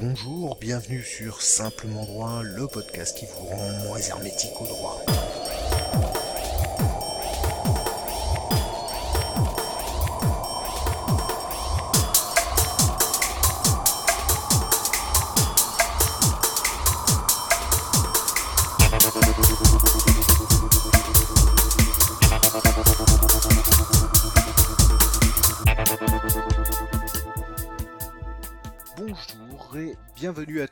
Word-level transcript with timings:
Bonjour, 0.00 0.56
bienvenue 0.60 1.02
sur 1.02 1.42
Simplement 1.42 2.04
Droit, 2.04 2.42
le 2.44 2.68
podcast 2.68 3.18
qui 3.18 3.26
vous 3.26 3.46
rend 3.46 3.72
moins 3.82 3.98
hermétique 3.98 4.60
au 4.60 4.66
droit. 4.66 5.04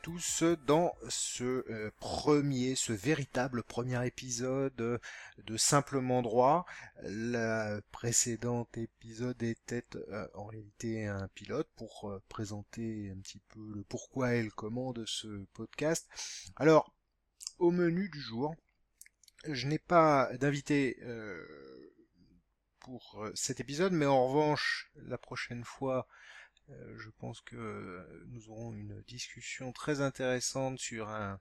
Tous 0.07 0.45
dans 0.69 0.95
ce 1.09 1.43
euh, 1.69 1.91
premier, 1.99 2.77
ce 2.77 2.93
véritable 2.93 3.65
premier 3.65 4.07
épisode 4.07 4.77
de 4.77 5.57
Simplement 5.57 6.23
Droit. 6.23 6.65
Le 7.03 7.81
précédent 7.91 8.69
épisode 8.77 9.43
était 9.43 9.83
euh, 9.97 10.29
en 10.35 10.45
réalité 10.45 11.07
un 11.07 11.27
pilote 11.35 11.69
pour 11.75 12.09
euh, 12.09 12.23
présenter 12.29 13.11
un 13.11 13.19
petit 13.21 13.41
peu 13.49 13.59
le 13.75 13.83
pourquoi 13.83 14.35
et 14.35 14.45
le 14.45 14.51
comment 14.53 14.93
de 14.93 15.05
ce 15.07 15.45
podcast. 15.55 16.09
Alors, 16.55 16.95
au 17.59 17.73
menu 17.73 18.09
du 18.09 18.21
jour, 18.21 18.55
je 19.49 19.67
n'ai 19.67 19.81
pas 19.81 20.31
d'invité 20.37 21.01
pour 22.79 23.27
cet 23.35 23.59
épisode, 23.59 23.93
mais 23.93 24.07
en 24.07 24.29
revanche, 24.29 24.89
la 24.95 25.19
prochaine 25.19 25.65
fois, 25.65 26.07
euh, 26.07 26.36
je 26.69 27.11
pense 27.19 27.41
que 27.43 28.25
nous 28.29 28.49
aurons 28.51 28.73
une 28.73 29.03
discussion 29.07 29.73
très 29.73 30.01
intéressante 30.01 30.79
sur 30.79 31.09
un, 31.09 31.39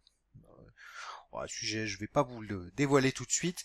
euh, 1.34 1.48
sujet, 1.48 1.88
je 1.88 1.96
ne 1.96 2.00
vais 2.00 2.08
pas 2.08 2.24
vous 2.24 2.42
le 2.42 2.72
dévoiler 2.76 3.12
tout 3.12 3.26
de 3.26 3.32
suite. 3.32 3.64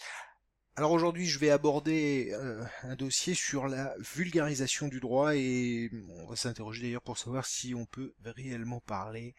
Alors 0.77 0.92
aujourd'hui, 0.92 1.27
je 1.27 1.39
vais 1.39 1.50
aborder 1.50 2.30
euh, 2.33 2.64
un 2.83 2.97
dossier 2.97 3.34
sur 3.34 3.69
la 3.69 3.94
vulgarisation 3.98 4.89
du 4.89 4.98
droit 4.98 5.36
et 5.36 5.91
on 6.08 6.27
va 6.27 6.36
s'interroger 6.36 6.83
d'ailleurs 6.83 7.02
pour 7.02 7.19
savoir 7.19 7.47
si 7.47 7.74
on 7.74 7.86
peut 7.86 8.14
réellement 8.24 8.80
parler 8.80 9.34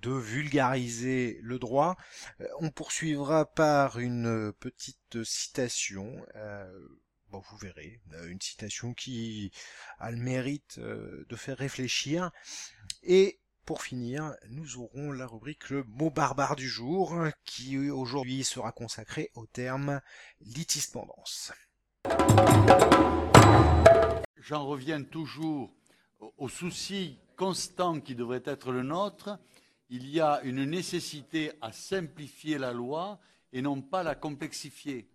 de 0.00 0.12
vulgariser 0.12 1.38
le 1.42 1.58
droit. 1.58 1.96
on 2.60 2.70
poursuivra 2.70 3.46
par 3.46 3.98
une 3.98 4.52
petite 4.52 5.24
citation 5.24 6.24
vous 7.40 7.56
verrez, 7.56 8.00
euh, 8.12 8.28
une 8.28 8.40
citation 8.40 8.94
qui 8.94 9.52
a 9.98 10.10
le 10.10 10.16
mérite 10.16 10.78
euh, 10.78 11.24
de 11.28 11.36
faire 11.36 11.56
réfléchir. 11.56 12.30
Et 13.02 13.38
pour 13.64 13.82
finir, 13.82 14.34
nous 14.50 14.76
aurons 14.76 15.12
la 15.12 15.26
rubrique 15.26 15.70
le 15.70 15.84
mot 15.84 16.10
barbare 16.10 16.56
du 16.56 16.68
jour, 16.68 17.16
qui 17.44 17.78
aujourd'hui 17.90 18.44
sera 18.44 18.72
consacré 18.72 19.30
au 19.34 19.46
terme 19.46 20.00
litispendance. 20.40 21.52
J'en 24.36 24.66
reviens 24.66 25.02
toujours 25.02 25.72
au 26.36 26.48
souci 26.48 27.18
constant 27.36 28.00
qui 28.00 28.14
devrait 28.14 28.42
être 28.44 28.72
le 28.72 28.82
nôtre. 28.82 29.38
Il 29.88 30.08
y 30.08 30.20
a 30.20 30.40
une 30.42 30.64
nécessité 30.64 31.52
à 31.62 31.72
simplifier 31.72 32.58
la 32.58 32.72
loi 32.72 33.18
et 33.52 33.62
non 33.62 33.80
pas 33.80 34.02
la 34.02 34.14
complexifier 34.14 35.08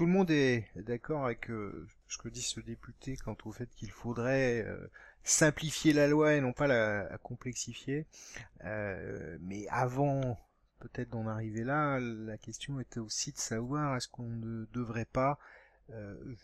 tout 0.00 0.06
le 0.06 0.12
monde 0.12 0.30
est 0.30 0.64
d'accord 0.76 1.26
avec 1.26 1.50
euh, 1.50 1.86
ce 2.08 2.16
que 2.16 2.30
dit 2.30 2.40
ce 2.40 2.58
député 2.60 3.18
quant 3.18 3.36
au 3.44 3.52
fait 3.52 3.68
qu'il 3.76 3.90
faudrait 3.90 4.64
euh, 4.66 4.90
simplifier 5.24 5.92
la 5.92 6.08
loi 6.08 6.32
et 6.32 6.40
non 6.40 6.54
pas 6.54 6.66
la, 6.66 7.18
complexifier. 7.18 8.06
Euh, 8.64 9.36
mais 9.42 9.68
avant 9.68 10.38
peut-être 10.78 11.10
d'en 11.10 11.26
arriver 11.26 11.64
là, 11.64 12.00
la 12.00 12.38
question 12.38 12.80
était 12.80 12.98
aussi 12.98 13.32
de 13.32 13.36
savoir 13.36 13.94
est-ce 13.94 14.08
qu'on 14.08 14.30
ne 14.30 14.64
devrait 14.72 15.04
pas 15.04 15.38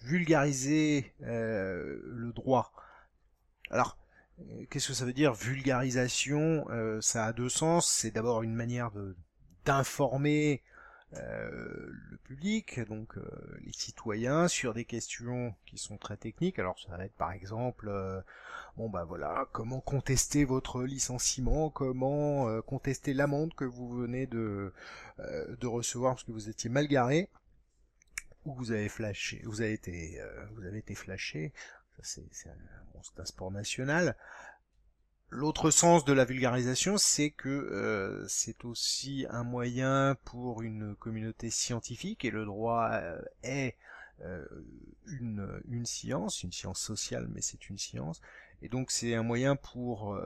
vulgariser 0.02 1.14
le 1.20 2.32
droit. 2.34 2.74
Alors, 3.70 3.96
qu'est-ce 4.68 4.88
que 4.88 4.92
ça 4.92 5.06
veut 5.06 5.14
dire 5.14 5.32
vulgarisation? 5.32 6.66
Ça 7.00 7.24
a 7.24 7.32
deux 7.32 7.48
sens. 7.48 7.90
C'est 7.90 8.10
d'abord 8.10 8.42
une 8.42 8.54
manière 8.54 8.90
d'informer 9.64 10.62
euh, 11.14 11.88
le 12.10 12.16
public, 12.18 12.80
donc 12.88 13.16
euh, 13.16 13.58
les 13.64 13.72
citoyens, 13.72 14.48
sur 14.48 14.74
des 14.74 14.84
questions 14.84 15.54
qui 15.64 15.78
sont 15.78 15.96
très 15.96 16.16
techniques. 16.16 16.58
Alors 16.58 16.78
ça 16.80 16.96
va 16.96 17.04
être 17.04 17.14
par 17.14 17.32
exemple, 17.32 17.88
euh, 17.88 18.20
bon 18.76 18.90
bah 18.90 19.04
voilà, 19.04 19.48
comment 19.52 19.80
contester 19.80 20.44
votre 20.44 20.82
licenciement, 20.82 21.70
comment 21.70 22.60
contester 22.62 23.14
l'amende 23.14 23.54
que 23.54 23.64
vous 23.64 23.88
venez 23.88 24.26
de, 24.26 24.72
de 25.18 25.66
recevoir 25.66 26.14
parce 26.14 26.24
que 26.24 26.32
vous 26.32 26.48
étiez 26.48 26.70
mal 26.70 26.88
garé? 26.88 27.30
Ou 28.44 28.54
vous 28.54 28.70
avez 28.72 28.88
flashé, 28.88 29.42
vous 29.44 29.60
avez 29.60 29.72
été, 29.72 30.20
vous 30.54 30.64
avez 30.64 30.78
été 30.78 30.94
flashé. 30.94 31.52
c'est 32.02 32.22
un, 32.48 33.20
un 33.20 33.24
sport 33.24 33.50
national. 33.50 34.16
L'autre 35.28 35.70
sens 35.70 36.04
de 36.04 36.12
la 36.12 36.24
vulgarisation, 36.24 36.98
c'est 36.98 37.30
que 37.30 37.48
euh, 37.48 38.26
c'est 38.28 38.64
aussi 38.64 39.26
un 39.28 39.42
moyen 39.42 40.16
pour 40.24 40.62
une 40.62 40.94
communauté 40.94 41.50
scientifique, 41.50 42.24
et 42.24 42.30
le 42.30 42.44
droit 42.44 42.90
euh, 42.92 43.20
est 43.42 43.76
euh, 44.22 44.46
une, 45.06 45.60
une 45.68 45.84
science, 45.84 46.42
une 46.42 46.52
science 46.52 46.80
sociale, 46.80 47.28
mais 47.28 47.42
c'est 47.42 47.68
une 47.68 47.76
science, 47.76 48.20
et 48.62 48.68
donc 48.68 48.90
c'est 48.90 49.14
un 49.14 49.24
moyen 49.24 49.56
pour 49.56 50.18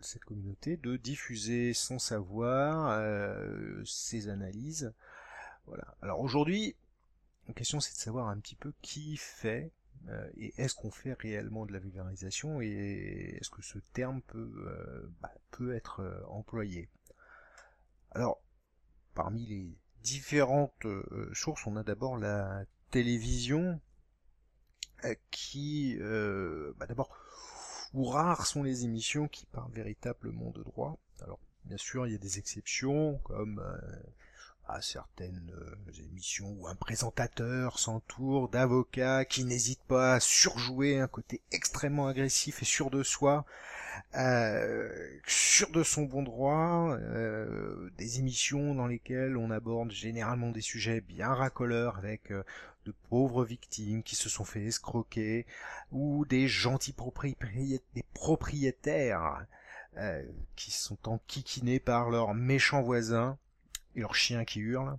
cette 0.00 0.24
communauté 0.24 0.78
de 0.78 0.96
diffuser 0.96 1.74
son 1.74 1.98
savoir, 1.98 2.98
ses 3.84 4.28
analyses. 4.28 4.94
Voilà. 5.66 5.94
Alors 6.00 6.20
aujourd'hui, 6.20 6.74
la 7.46 7.52
question 7.52 7.80
c'est 7.80 7.92
de 7.92 7.98
savoir 7.98 8.28
un 8.28 8.38
petit 8.38 8.54
peu 8.54 8.72
qui 8.80 9.18
fait 9.18 9.70
euh, 9.70 9.83
et 10.36 10.52
est-ce 10.58 10.74
qu'on 10.74 10.90
fait 10.90 11.14
réellement 11.14 11.66
de 11.66 11.72
la 11.72 11.78
vulgarisation 11.78 12.60
et 12.60 13.38
est-ce 13.40 13.50
que 13.50 13.62
ce 13.62 13.78
terme 13.92 14.22
peut, 14.22 14.52
euh, 14.66 15.12
bah, 15.20 15.32
peut 15.50 15.74
être 15.74 16.00
euh, 16.00 16.20
employé? 16.28 16.88
Alors, 18.10 18.42
parmi 19.14 19.46
les 19.46 19.78
différentes 20.02 20.86
sources, 21.32 21.66
on 21.66 21.76
a 21.76 21.82
d'abord 21.82 22.16
la 22.16 22.64
télévision 22.90 23.80
qui, 25.30 25.96
bah, 25.98 26.86
d'abord, 26.86 27.16
où 27.92 28.04
rares 28.04 28.46
sont 28.46 28.62
les 28.62 28.84
émissions 28.84 29.28
qui 29.28 29.46
parlent 29.46 29.72
véritablement 29.72 30.50
de 30.50 30.62
droit. 30.62 30.98
Alors, 31.22 31.40
bien 31.64 31.76
sûr, 31.76 32.06
il 32.06 32.12
y 32.12 32.14
a 32.14 32.18
des 32.18 32.38
exceptions, 32.38 33.18
comme 33.24 33.62
à 34.66 34.80
certaines 34.80 35.52
euh, 35.54 35.92
émissions 35.98 36.56
où 36.58 36.66
un 36.66 36.74
présentateur 36.74 37.78
s'entoure 37.78 38.48
d'avocats 38.48 39.24
qui 39.24 39.44
n'hésitent 39.44 39.84
pas 39.84 40.14
à 40.14 40.20
surjouer 40.20 40.98
un 40.98 41.06
côté 41.06 41.42
extrêmement 41.52 42.08
agressif 42.08 42.62
et 42.62 42.64
sûr 42.64 42.90
de 42.90 43.02
soi, 43.02 43.44
euh, 44.16 44.88
sûr 45.26 45.70
de 45.70 45.82
son 45.82 46.02
bon 46.04 46.22
droit, 46.22 46.96
euh, 46.98 47.90
des 47.98 48.18
émissions 48.20 48.74
dans 48.74 48.86
lesquelles 48.86 49.36
on 49.36 49.50
aborde 49.50 49.90
généralement 49.90 50.50
des 50.50 50.62
sujets 50.62 51.00
bien 51.02 51.34
racoleurs 51.34 51.98
avec 51.98 52.32
de 52.32 52.94
pauvres 53.10 53.44
victimes 53.44 54.02
qui 54.02 54.16
se 54.16 54.28
sont 54.28 54.44
fait 54.44 54.64
escroquer, 54.64 55.46
ou 55.92 56.24
des 56.24 56.48
gentils 56.48 56.92
propriétaires, 56.92 57.80
propriétaires 58.14 59.46
qui 60.56 60.72
sont 60.72 61.08
enquiquinés 61.08 61.78
par 61.78 62.10
leurs 62.10 62.34
méchants 62.34 62.82
voisins, 62.82 63.38
leur 63.94 64.14
chien 64.14 64.44
qui 64.44 64.60
hurle. 64.60 64.98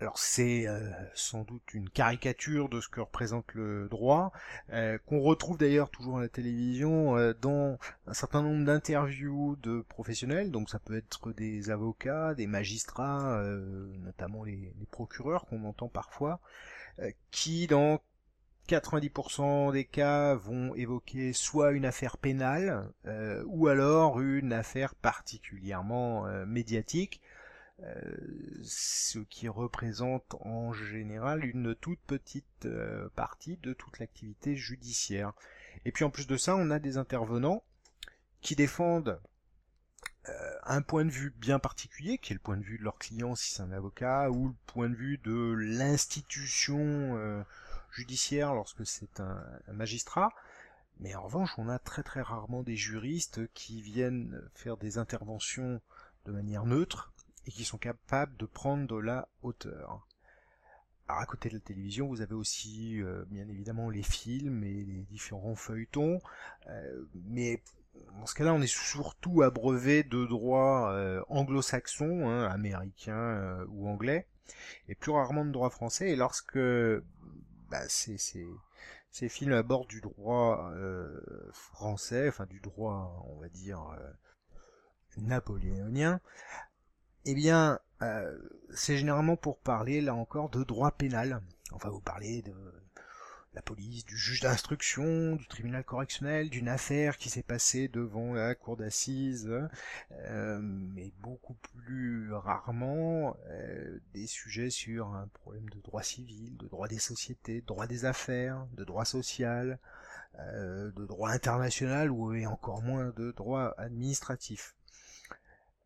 Alors 0.00 0.16
c'est 0.16 0.66
euh, 0.66 0.90
sans 1.14 1.42
doute 1.42 1.74
une 1.74 1.90
caricature 1.90 2.70
de 2.70 2.80
ce 2.80 2.88
que 2.88 3.00
représente 3.00 3.52
le 3.52 3.86
droit, 3.90 4.32
euh, 4.72 4.96
qu'on 5.04 5.20
retrouve 5.20 5.58
d'ailleurs 5.58 5.90
toujours 5.90 6.16
à 6.16 6.22
la 6.22 6.28
télévision 6.30 7.18
euh, 7.18 7.34
dans 7.34 7.76
un 8.06 8.14
certain 8.14 8.42
nombre 8.42 8.64
d'interviews 8.64 9.56
de 9.56 9.82
professionnels, 9.82 10.50
donc 10.50 10.70
ça 10.70 10.78
peut 10.78 10.96
être 10.96 11.32
des 11.32 11.68
avocats, 11.68 12.34
des 12.34 12.46
magistrats, 12.46 13.42
notamment 13.98 14.42
les, 14.42 14.72
les 14.78 14.86
procureurs 14.86 15.44
qu'on 15.44 15.64
entend 15.64 15.88
parfois, 15.88 16.40
qui 17.30 17.66
dans 17.66 18.00
90% 18.68 19.72
des 19.72 19.84
cas 19.84 20.34
vont 20.34 20.74
évoquer 20.74 21.32
soit 21.32 21.72
une 21.72 21.84
affaire 21.84 22.16
pénale 22.18 22.88
euh, 23.06 23.42
ou 23.46 23.66
alors 23.66 24.20
une 24.20 24.52
affaire 24.52 24.94
particulièrement 24.94 26.26
euh, 26.26 26.46
médiatique, 26.46 27.20
euh, 27.82 27.98
ce 28.62 29.18
qui 29.18 29.48
représente 29.48 30.36
en 30.40 30.72
général 30.72 31.44
une 31.44 31.74
toute 31.74 32.00
petite 32.06 32.68
partie 33.16 33.56
de 33.56 33.72
toute 33.72 33.98
l'activité 33.98 34.54
judiciaire. 34.54 35.32
Et 35.84 35.92
puis 35.92 36.04
en 36.04 36.10
plus 36.10 36.26
de 36.26 36.36
ça, 36.36 36.54
on 36.56 36.70
a 36.70 36.78
des 36.78 36.96
intervenants 36.96 37.64
qui 38.40 38.54
défendent 38.54 39.20
un 40.64 40.82
point 40.82 41.04
de 41.04 41.10
vue 41.10 41.34
bien 41.38 41.58
particulier, 41.58 42.18
qui 42.18 42.32
est 42.32 42.34
le 42.34 42.40
point 42.40 42.56
de 42.56 42.62
vue 42.62 42.78
de 42.78 42.84
leur 42.84 42.98
client 42.98 43.34
si 43.34 43.54
c'est 43.54 43.62
un 43.62 43.72
avocat, 43.72 44.30
ou 44.30 44.48
le 44.48 44.54
point 44.66 44.88
de 44.88 44.94
vue 44.94 45.18
de 45.18 45.54
l'institution 45.56 47.44
judiciaire 47.92 48.54
lorsque 48.54 48.86
c'est 48.86 49.20
un, 49.20 49.42
magistrat, 49.72 50.32
Mais 50.98 51.14
en 51.14 51.22
revanche, 51.22 51.50
on 51.58 51.68
a 51.68 51.78
très 51.78 52.02
très 52.02 52.22
rarement 52.22 52.62
des 52.62 52.76
juristes 52.76 53.52
qui 53.54 53.80
viennent 53.82 54.40
faire 54.54 54.76
des 54.76 54.98
interventions 54.98 55.80
de 56.26 56.32
manière 56.32 56.66
neutre 56.66 57.12
et 57.46 57.50
qui 57.50 57.64
sont 57.64 57.78
capables 57.78 58.36
de 58.36 58.46
prendre 58.46 58.86
de 58.86 58.96
la 58.96 59.28
hauteur. 59.42 60.06
Alors 61.08 61.22
à 61.22 61.26
côté 61.26 61.48
de 61.48 61.54
la 61.54 61.60
télévision, 61.60 62.06
vous 62.06 62.20
avez 62.20 62.34
aussi 62.34 63.02
euh, 63.02 63.24
bien 63.30 63.48
évidemment 63.48 63.90
les 63.90 64.02
films 64.02 64.62
et 64.62 64.84
les 64.84 65.02
différents 65.10 65.56
feuilletons, 65.56 66.20
euh, 66.68 67.04
mais 67.24 67.62
dans 68.16 68.26
ce 68.26 68.34
cas-là, 68.36 68.54
on 68.54 68.62
est 68.62 68.72
surtout 68.72 69.42
abreuvé 69.42 70.04
de 70.04 70.24
droits 70.24 70.92
euh, 70.92 71.20
anglo-saxons, 71.28 72.28
hein, 72.28 72.44
américains 72.46 73.64
ou 73.70 73.88
anglais, 73.88 74.28
et 74.88 74.94
plus 74.94 75.10
rarement 75.10 75.44
de 75.44 75.50
droit 75.50 75.70
français. 75.70 76.10
Et 76.10 76.16
lorsque 76.16 76.58
bah, 77.70 77.88
ces, 77.88 78.16
ces, 78.18 79.28
films 79.28 79.52
abordent 79.52 79.88
du 79.88 80.00
droit 80.00 80.72
français, 81.52 82.28
enfin 82.28 82.46
du 82.46 82.60
droit, 82.60 83.24
on 83.28 83.40
va 83.40 83.48
dire, 83.48 83.80
napoléonien, 85.16 86.20
eh 87.24 87.34
bien, 87.34 87.78
euh, 88.02 88.38
c'est 88.74 88.96
généralement 88.96 89.36
pour 89.36 89.58
parler, 89.58 90.00
là 90.00 90.14
encore, 90.14 90.48
de 90.50 90.64
droit 90.64 90.92
pénal. 90.92 91.42
On 91.72 91.76
va 91.76 91.90
vous 91.90 92.00
parler 92.00 92.42
de 92.42 92.54
la 93.54 93.62
police, 93.62 94.04
du 94.04 94.16
juge 94.16 94.40
d'instruction, 94.40 95.36
du 95.36 95.46
tribunal 95.46 95.84
correctionnel, 95.84 96.50
d'une 96.50 96.68
affaire 96.68 97.16
qui 97.18 97.30
s'est 97.30 97.42
passée 97.42 97.88
devant 97.88 98.34
la 98.34 98.54
cour 98.54 98.76
d'assises, 98.76 99.50
euh, 100.12 100.58
mais 100.62 101.12
beaucoup 101.20 101.54
plus 101.54 102.32
rarement 102.32 103.36
euh, 103.48 103.98
des 104.14 104.26
sujets 104.26 104.70
sur 104.70 105.08
un 105.08 105.26
problème 105.28 105.68
de 105.70 105.80
droit 105.80 106.02
civil, 106.02 106.56
de 106.56 106.68
droit 106.68 106.88
des 106.88 106.98
sociétés, 106.98 107.60
de 107.60 107.66
droit 107.66 107.86
des 107.86 108.04
affaires, 108.04 108.66
de 108.74 108.84
droit 108.84 109.04
social, 109.04 109.78
de 110.38 111.06
droit 111.06 111.30
international 111.30 112.10
ou 112.10 112.32
et 112.32 112.46
encore 112.46 112.82
moins 112.82 113.12
de 113.16 113.32
droit 113.32 113.74
administratif. 113.76 114.74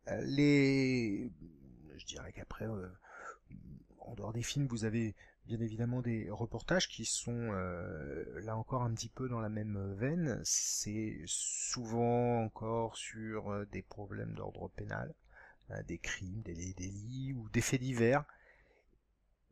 Les, 0.07 1.31
je 1.97 2.05
dirais 2.05 2.31
qu'après, 2.31 2.65
euh, 2.65 2.87
en 3.99 4.13
dehors 4.13 4.33
des 4.33 4.43
films, 4.43 4.67
vous 4.67 4.85
avez 4.85 5.15
bien 5.47 5.59
évidemment 5.59 6.01
des 6.01 6.29
reportages 6.29 6.89
qui 6.89 7.05
sont 7.05 7.51
euh, 7.53 8.23
là 8.41 8.57
encore 8.57 8.83
un 8.83 8.93
petit 8.93 9.09
peu 9.09 9.29
dans 9.29 9.39
la 9.39 9.49
même 9.49 9.93
veine. 9.97 10.41
C'est 10.43 11.21
souvent 11.25 12.43
encore 12.43 12.97
sur 12.97 13.51
euh, 13.51 13.65
des 13.71 13.81
problèmes 13.81 14.33
d'ordre 14.33 14.69
pénal, 14.75 15.13
des 15.87 15.97
crimes, 15.97 16.41
des 16.43 16.73
délits 16.73 17.33
ou 17.33 17.49
des 17.49 17.61
faits 17.61 17.81
divers 17.81 18.23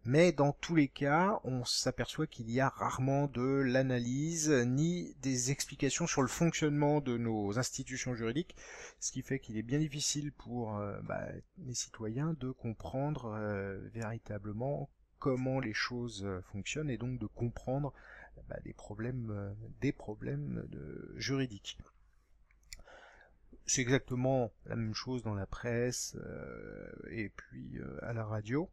mais 0.05 0.33
dans 0.33 0.51
tous 0.51 0.75
les 0.75 0.89
cas, 0.89 1.39
on 1.45 1.63
s'aperçoit 1.63 2.27
qu'il 2.27 2.51
y 2.51 2.59
a 2.59 2.67
rarement 2.67 3.27
de 3.27 3.41
l'analyse 3.41 4.49
ni 4.67 5.15
des 5.21 5.49
explications 5.49 6.07
sur 6.07 6.21
le 6.21 6.27
fonctionnement 6.27 6.99
de 6.99 7.17
nos 7.17 7.57
institutions 7.57 8.13
juridiques, 8.13 8.57
ce 8.99 9.13
qui 9.13 9.21
fait 9.21 9.39
qu'il 9.39 9.57
est 9.57 9.63
bien 9.63 9.79
difficile 9.79 10.33
pour 10.33 10.77
euh, 10.77 10.99
bah, 11.03 11.25
les 11.59 11.73
citoyens 11.73 12.35
de 12.41 12.51
comprendre 12.51 13.33
euh, 13.33 13.79
véritablement 13.93 14.89
comment 15.23 15.59
les 15.59 15.73
choses 15.73 16.23
euh, 16.25 16.41
fonctionnent 16.51 16.89
et 16.89 16.97
donc 16.97 17.17
de 17.17 17.27
comprendre 17.27 17.93
bah, 18.49 18.57
des 18.65 18.73
problèmes, 18.73 19.55
des 19.79 19.93
problèmes 19.93 20.67
juridiques. 21.15 21.77
C'est 23.65 23.81
exactement 23.81 24.51
la 24.65 24.75
même 24.75 24.93
chose 24.93 25.23
dans 25.23 25.35
la 25.35 25.45
presse 25.45 26.17
et 27.09 27.29
puis 27.29 27.79
à 28.01 28.11
la 28.11 28.25
radio. 28.25 28.69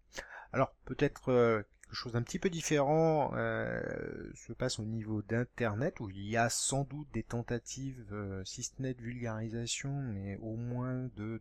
Alors 0.52 0.74
peut-être 0.84 1.28
euh, 1.30 1.62
quelque 1.82 1.94
chose 1.94 2.12
d'un 2.12 2.22
petit 2.22 2.38
peu 2.38 2.50
différent 2.50 3.32
euh, 3.34 4.32
se 4.34 4.52
passe 4.52 4.78
au 4.80 4.84
niveau 4.84 5.22
d'Internet, 5.22 6.00
où 6.00 6.10
il 6.10 6.28
y 6.28 6.36
a 6.36 6.48
sans 6.48 6.84
doute 6.84 7.08
des 7.12 7.22
tentatives, 7.22 8.04
euh, 8.12 8.44
si 8.44 8.62
ce 8.64 8.72
n'est 8.80 8.94
de 8.94 9.02
vulgarisation, 9.02 9.90
mais 9.90 10.36
au 10.38 10.56
moins 10.56 11.08
de 11.16 11.40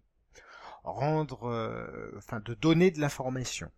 donner 2.61 2.91
de 2.91 2.99
l'information. 2.99 3.71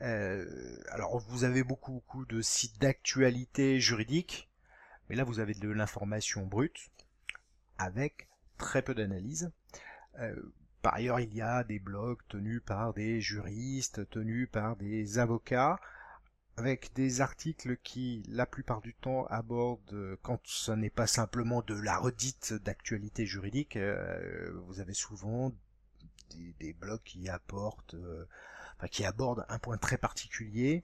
Alors 0.00 1.18
vous 1.28 1.44
avez 1.44 1.62
beaucoup, 1.62 1.92
beaucoup 1.92 2.24
de 2.24 2.40
sites 2.40 2.80
d'actualité 2.80 3.80
juridique, 3.80 4.50
mais 5.08 5.16
là 5.16 5.24
vous 5.24 5.38
avez 5.38 5.54
de 5.54 5.68
l'information 5.68 6.46
brute, 6.46 6.90
avec 7.78 8.28
très 8.58 8.82
peu 8.82 8.94
d'analyse. 8.94 9.50
Par 10.82 10.94
ailleurs, 10.94 11.20
il 11.20 11.32
y 11.32 11.40
a 11.40 11.62
des 11.62 11.78
blogs 11.78 12.18
tenus 12.28 12.60
par 12.66 12.92
des 12.92 13.20
juristes, 13.20 14.10
tenus 14.10 14.48
par 14.50 14.74
des 14.74 15.18
avocats, 15.18 15.78
avec 16.56 16.92
des 16.94 17.20
articles 17.20 17.76
qui, 17.78 18.24
la 18.28 18.46
plupart 18.46 18.80
du 18.80 18.92
temps, 18.94 19.24
abordent, 19.26 20.18
quand 20.22 20.40
ce 20.44 20.72
n'est 20.72 20.90
pas 20.90 21.06
simplement 21.06 21.62
de 21.62 21.74
la 21.74 21.98
redite 21.98 22.52
d'actualité 22.52 23.26
juridique, 23.26 23.76
euh, 23.76 24.52
vous 24.66 24.80
avez 24.80 24.92
souvent 24.92 25.52
des, 26.58 26.72
blogs 26.72 27.02
qui 27.04 27.28
apportent, 27.28 27.94
euh, 27.94 28.26
qui 28.88 29.04
abordent 29.04 29.44
un 29.48 29.58
point 29.58 29.78
très 29.78 29.98
particulier, 29.98 30.82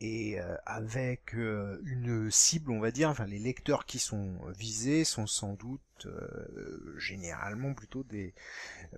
et 0.00 0.38
euh, 0.38 0.56
avec 0.66 1.34
euh, 1.34 1.80
une 1.84 2.30
cible, 2.30 2.70
on 2.70 2.80
va 2.80 2.90
dire, 2.90 3.08
enfin 3.08 3.26
les 3.26 3.38
lecteurs 3.38 3.86
qui 3.86 3.98
sont 3.98 4.38
visés 4.58 5.04
sont 5.04 5.26
sans 5.26 5.54
doute 5.54 5.80
euh, 6.04 6.94
généralement 6.98 7.72
plutôt 7.72 8.02
des, 8.02 8.34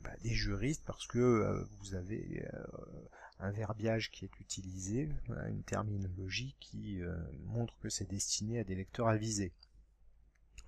bah, 0.02 0.10
des 0.22 0.34
juristes 0.34 0.82
parce 0.86 1.06
que 1.06 1.64
vous 1.78 1.94
avez 1.94 2.44
un 3.38 3.52
verbiage 3.52 4.10
qui 4.10 4.24
est 4.24 4.40
utilisé, 4.40 5.08
une 5.48 5.62
terminologie 5.62 6.56
qui 6.58 7.00
montre 7.44 7.78
que 7.80 7.88
c'est 7.88 8.08
destiné 8.08 8.58
à 8.58 8.64
des 8.64 8.74
lecteurs 8.74 9.08
avisés. 9.08 9.52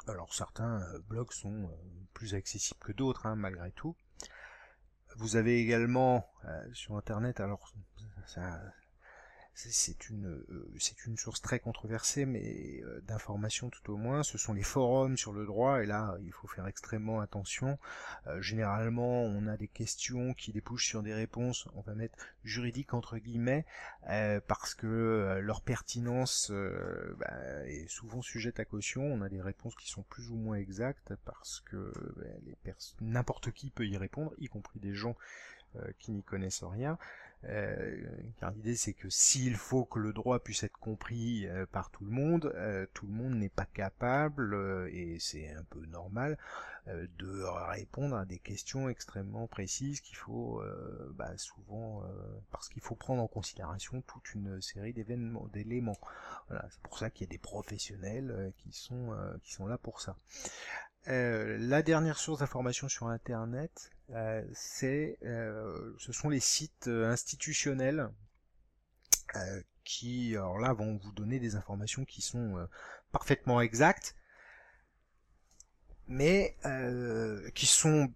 Alors 0.07 0.33
certains 0.33 0.81
blogs 1.09 1.33
sont 1.33 1.69
plus 2.15 2.35
accessibles 2.35 2.81
que 2.81 2.93
d'autres, 2.93 3.27
hein, 3.27 3.35
malgré 3.35 3.73
tout. 3.73 3.97
Vous 5.21 5.37
avez 5.37 5.61
également 5.61 6.27
sur 6.73 6.97
Internet, 6.97 7.41
alors 7.41 7.71
ça, 8.25 8.59
c'est 9.55 10.09
une 10.09 10.27
euh, 10.27 10.71
c'est 10.79 11.05
une 11.07 11.17
source 11.17 11.43
très 11.43 11.59
controversée 11.59 12.25
mais 12.25 12.81
euh, 12.83 13.01
d'information 13.03 13.69
tout 13.69 13.93
au 13.93 13.97
moins. 13.97 14.23
Ce 14.23 14.39
sont 14.39 14.53
les 14.53 14.63
forums 14.63 15.17
sur 15.17 15.33
le 15.33 15.45
droit 15.45 15.83
et 15.83 15.87
là 15.87 16.17
il 16.23 16.33
faut 16.33 16.47
faire 16.47 16.67
extrêmement 16.67 17.21
attention. 17.21 17.79
Euh, 18.27 18.41
généralement 18.41 19.23
on 19.23 19.47
a 19.47 19.57
des 19.57 19.69
questions 19.69 20.35
qui 20.35 20.53
débouchent 20.53 20.89
sur 20.89 21.03
des 21.03 21.15
réponses 21.15 21.69
on 21.75 21.81
va 21.83 21.95
mettre 21.95 22.17
juridiques 22.45 22.95
entre 22.95 23.19
guillemets 23.19 23.67
parce 24.47 24.75
que 24.75 25.41
leur 25.43 25.61
pertinence 25.61 26.51
bah, 27.19 27.67
est 27.67 27.89
souvent 27.89 28.23
sujette 28.23 28.61
à 28.61 28.65
caution. 28.65 29.03
On 29.03 29.21
a 29.21 29.29
des 29.29 29.43
réponses 29.43 29.75
qui 29.77 29.89
sont 29.89 30.03
plus 30.03 30.31
ou 30.31 30.37
moins 30.37 30.57
exactes 30.57 31.13
parce 31.25 31.61
que 31.61 31.93
bah, 32.17 32.73
n'importe 33.01 33.51
qui 33.53 33.71
peut 33.71 33.87
y 33.87 33.97
répondre 33.97 34.33
y 34.39 34.49
compris 34.49 34.81
des 34.81 34.95
gens 34.95 35.17
qui 35.99 36.13
n'y 36.13 36.23
connaissent 36.23 36.65
rien 36.65 36.99
car 37.43 38.51
l'idée 38.53 38.77
c'est 38.77 38.93
que 38.93 39.09
s'il 39.09 39.57
faut 39.57 39.85
que 39.85 39.99
le 39.99 40.13
droit 40.13 40.41
puisse 40.41 40.63
être 40.63 40.79
compris 40.79 41.47
euh, 41.47 41.67
par 41.67 41.91
tout 41.91 42.05
le 42.05 42.11
monde, 42.11 42.53
euh, 42.55 42.87
tout 42.93 43.07
le 43.07 43.13
monde 43.13 43.35
n'est 43.35 43.49
pas 43.49 43.65
capable, 43.65 44.55
et 44.93 45.19
c'est 45.19 45.51
un 45.51 45.65
peu 45.65 45.85
normal, 45.87 46.39
de 46.87 47.43
répondre 47.71 48.17
à 48.17 48.25
des 48.25 48.39
questions 48.39 48.89
extrêmement 48.89 49.47
précises 49.47 50.01
qu'il 50.01 50.17
faut 50.17 50.63
bah, 51.15 51.37
souvent 51.37 52.03
parce 52.51 52.69
qu'il 52.69 52.83
faut 52.83 52.97
prendre 52.97 53.23
en 53.23 53.29
considération 53.29 54.03
toute 54.03 54.35
une 54.35 54.61
série 54.61 54.93
d'événements, 54.93 55.47
d'éléments. 55.53 55.99
Voilà, 56.49 56.67
c'est 56.71 56.81
pour 56.81 56.99
ça 56.99 57.11
qu'il 57.11 57.27
y 57.27 57.31
a 57.31 57.33
des 57.33 57.39
professionnels 57.39 58.53
qui 58.57 58.73
sont 58.73 59.15
qui 59.43 59.53
sont 59.53 59.67
là 59.67 59.79
pour 59.79 60.01
ça. 60.01 60.17
La 61.07 61.83
dernière 61.83 62.19
source 62.19 62.41
d'information 62.41 62.89
sur 62.89 63.09
Internet, 63.09 63.91
euh, 64.13 64.43
c'est, 64.53 65.19
euh, 65.23 65.95
ce 65.99 66.13
sont 66.13 66.29
les 66.29 66.41
sites 66.41 66.89
euh, 66.89 67.11
institutionnels 67.11 68.11
qui, 69.85 70.35
alors 70.35 70.59
là, 70.59 70.73
vont 70.73 70.97
vous 70.97 71.13
donner 71.13 71.39
des 71.39 71.55
informations 71.55 72.05
qui 72.05 72.21
sont 72.21 72.67
parfaitement 73.13 73.61
exactes, 73.61 74.17
mais 76.09 76.57
qui 77.55 77.67
sont 77.67 78.13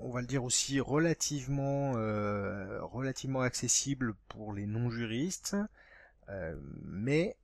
on 0.00 0.10
va 0.10 0.22
le 0.22 0.26
dire 0.26 0.42
aussi 0.42 0.80
relativement 0.80 1.92
relativement 1.92 3.42
accessibles 3.42 4.14
pour 4.28 4.54
les 4.54 4.66
non 4.66 4.88
juristes 4.88 5.54
mais 6.82 7.36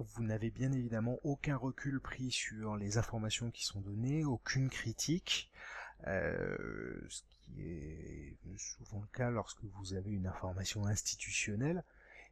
vous 0.00 0.22
n'avez 0.22 0.50
bien 0.50 0.72
évidemment 0.72 1.18
aucun 1.24 1.56
recul 1.56 2.00
pris 2.00 2.30
sur 2.30 2.76
les 2.76 2.98
informations 2.98 3.50
qui 3.50 3.64
sont 3.64 3.80
données 3.80 4.24
aucune 4.24 4.70
critique 4.70 5.50
euh, 6.06 6.56
ce 7.08 7.22
qui 7.22 7.62
est 7.62 8.36
souvent 8.56 9.00
le 9.00 9.16
cas 9.16 9.30
lorsque 9.30 9.62
vous 9.62 9.94
avez 9.94 10.10
une 10.10 10.26
information 10.26 10.86
institutionnelle. 10.86 11.84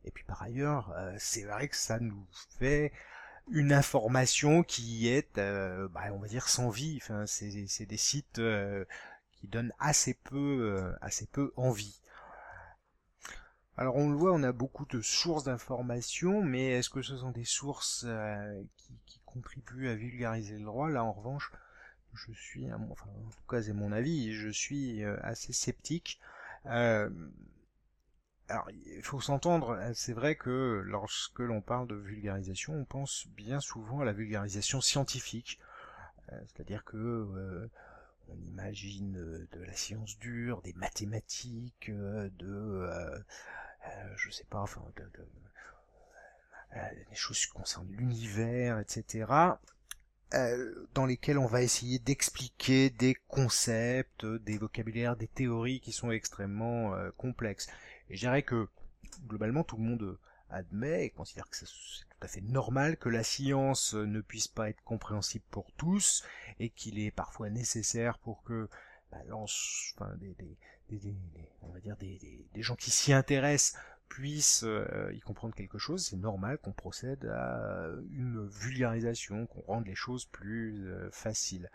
Et 0.04 0.10
puis 0.10 0.24
par 0.24 0.42
ailleurs, 0.42 0.92
euh, 0.96 1.14
c'est 1.18 1.44
vrai 1.44 1.68
que 1.68 1.76
ça 1.76 1.98
nous 1.98 2.26
fait 2.58 2.92
une 3.50 3.72
information 3.72 4.62
qui 4.62 5.08
est, 5.08 5.38
euh, 5.38 5.88
bah, 5.88 6.04
on 6.12 6.18
va 6.18 6.28
dire, 6.28 6.48
sans 6.48 6.70
vie. 6.70 6.98
Enfin, 7.02 7.26
c'est 7.26 7.86
des 7.86 7.96
sites 7.96 8.40
qui 9.32 9.48
donnent 9.48 9.72
assez 9.78 10.14
peu, 10.14 10.94
assez 11.00 11.26
peu 11.26 11.52
envie. 11.56 12.00
Alors 13.78 13.94
on 13.94 14.10
le 14.10 14.16
voit, 14.16 14.32
on 14.32 14.42
a 14.42 14.50
beaucoup 14.50 14.86
de 14.86 15.00
sources 15.00 15.44
d'informations, 15.44 16.42
mais 16.42 16.66
est-ce 16.72 16.90
que 16.90 17.00
ce 17.00 17.16
sont 17.16 17.30
des 17.30 17.44
sources 17.44 18.04
qui, 18.76 18.92
qui 19.06 19.20
contribue 19.24 19.86
à 19.86 19.94
vulgariser 19.94 20.58
le 20.58 20.64
droit? 20.64 20.90
Là, 20.90 21.04
en 21.04 21.12
revanche, 21.12 21.52
je 22.12 22.32
suis, 22.32 22.66
enfin, 22.72 23.06
en 23.06 23.30
tout 23.30 23.46
cas, 23.48 23.62
c'est 23.62 23.72
mon 23.72 23.92
avis, 23.92 24.32
je 24.32 24.48
suis 24.48 25.04
assez 25.22 25.52
sceptique. 25.52 26.18
alors, 26.64 27.06
il 28.48 29.02
faut 29.02 29.20
s'entendre, 29.20 29.78
c'est 29.94 30.12
vrai 30.12 30.34
que 30.34 30.82
lorsque 30.84 31.38
l'on 31.38 31.60
parle 31.60 31.86
de 31.86 31.94
vulgarisation, 31.94 32.74
on 32.74 32.84
pense 32.84 33.28
bien 33.28 33.60
souvent 33.60 34.00
à 34.00 34.04
la 34.04 34.12
vulgarisation 34.12 34.80
scientifique. 34.80 35.60
C'est-à-dire 36.30 36.84
que 36.84 37.68
on 38.28 38.36
imagine 38.50 39.12
de 39.52 39.62
la 39.62 39.72
science 39.72 40.18
dure, 40.18 40.62
des 40.62 40.72
mathématiques, 40.72 41.92
de, 41.92 43.22
je 44.16 44.30
sais 44.30 44.44
pas, 44.44 44.60
enfin, 44.60 44.82
de, 44.96 45.10
des 47.08 47.16
choses 47.16 47.46
qui 47.46 47.52
concernent 47.52 47.90
l'univers, 47.90 48.78
etc. 48.78 49.26
dans 50.94 51.06
lesquelles 51.06 51.38
on 51.38 51.46
va 51.46 51.62
essayer 51.62 51.98
d'expliquer 51.98 52.90
des 52.90 53.14
concepts, 53.28 54.26
des 54.26 54.58
vocabulaires, 54.58 55.16
des 55.16 55.28
théories 55.28 55.80
qui 55.80 55.92
sont 55.92 56.10
extrêmement 56.10 56.94
complexes. 57.16 57.68
Et 58.10 58.16
je 58.16 58.20
dirais 58.20 58.42
que 58.42 58.68
globalement 59.26 59.64
tout 59.64 59.76
le 59.76 59.82
monde 59.82 60.18
admet 60.50 61.06
et 61.06 61.10
considère 61.10 61.48
que 61.48 61.56
c'est 61.56 61.66
tout 61.66 62.24
à 62.24 62.28
fait 62.28 62.40
normal 62.40 62.96
que 62.96 63.08
la 63.08 63.22
science 63.22 63.94
ne 63.94 64.20
puisse 64.20 64.48
pas 64.48 64.70
être 64.70 64.82
compréhensible 64.82 65.44
pour 65.50 65.72
tous 65.72 66.24
et 66.58 66.70
qu'il 66.70 66.98
est 66.98 67.10
parfois 67.10 67.50
nécessaire 67.50 68.18
pour 68.18 68.42
que 68.42 68.68
des, 70.96 71.14
on 71.62 71.68
va 71.68 71.80
dire 71.80 71.96
des, 71.96 72.62
gens 72.62 72.76
qui 72.76 72.90
s'y 72.90 73.12
intéressent 73.12 73.80
puissent 74.08 74.64
euh, 74.64 75.12
y 75.12 75.20
comprendre 75.20 75.54
quelque 75.54 75.78
chose, 75.78 76.06
c'est 76.06 76.16
normal 76.16 76.58
qu'on 76.58 76.72
procède 76.72 77.26
à 77.26 77.88
une 78.10 78.46
vulgarisation, 78.46 79.46
qu'on 79.46 79.60
rende 79.60 79.86
les 79.86 79.94
choses 79.94 80.24
plus 80.26 80.88
euh, 80.88 81.10
faciles. 81.10 81.70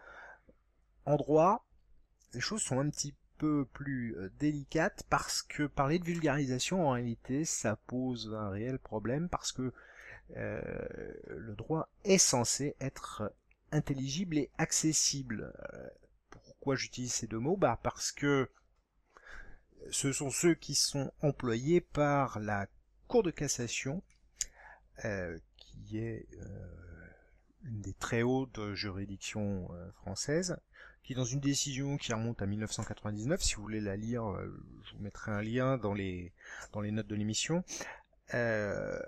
En 1.05 1.15
droit, 1.15 1.65
les 2.33 2.39
choses 2.39 2.61
sont 2.61 2.79
un 2.79 2.89
petit 2.89 3.15
peu 3.37 3.65
plus 3.65 4.15
euh, 4.17 4.31
délicate 4.39 5.03
parce 5.09 5.43
que 5.43 5.63
parler 5.67 5.99
de 5.99 6.05
vulgarisation 6.05 6.87
en 6.87 6.91
réalité 6.91 7.45
ça 7.45 7.75
pose 7.75 8.33
un 8.33 8.49
réel 8.49 8.79
problème 8.79 9.29
parce 9.29 9.51
que 9.51 9.71
le 10.35 11.53
droit 11.55 11.89
est 12.05 12.17
censé 12.17 12.75
être 12.79 13.31
intelligible 13.71 14.37
et 14.37 14.49
accessible. 14.57 15.53
Euh, 16.63 16.75
pourquoi 16.75 16.75
j'utilise 16.75 17.13
ces 17.13 17.27
deux 17.27 17.39
mots 17.39 17.57
Bah 17.57 17.79
parce 17.83 18.11
que 18.11 18.49
ce 19.91 20.13
sont 20.13 20.29
ceux 20.29 20.53
qui 20.53 20.75
sont 20.75 21.11
employés 21.21 21.81
par 21.81 22.39
la 22.39 22.67
Cour 23.07 23.21
de 23.21 23.31
cassation, 23.31 24.01
qui 25.57 25.97
est 25.99 26.25
une 27.63 27.81
des 27.81 27.93
très 27.93 28.23
hautes 28.23 28.73
juridictions 28.73 29.69
françaises, 29.93 30.57
qui 31.03 31.15
dans 31.15 31.25
une 31.25 31.41
décision 31.41 31.97
qui 31.97 32.13
remonte 32.13 32.41
à 32.41 32.45
1999, 32.45 33.41
si 33.41 33.55
vous 33.55 33.61
voulez 33.61 33.81
la 33.81 33.97
lire, 33.97 34.25
euh, 34.25 34.63
je 34.85 34.93
vous 34.95 35.03
mettrai 35.03 35.31
un 35.31 35.41
lien 35.41 35.77
dans 35.77 35.93
les, 35.93 36.31
dans 36.71 36.81
les 36.81 36.91
notes 36.91 37.07
de 37.07 37.15
l'émission, 37.15 37.63
euh, 38.33 38.99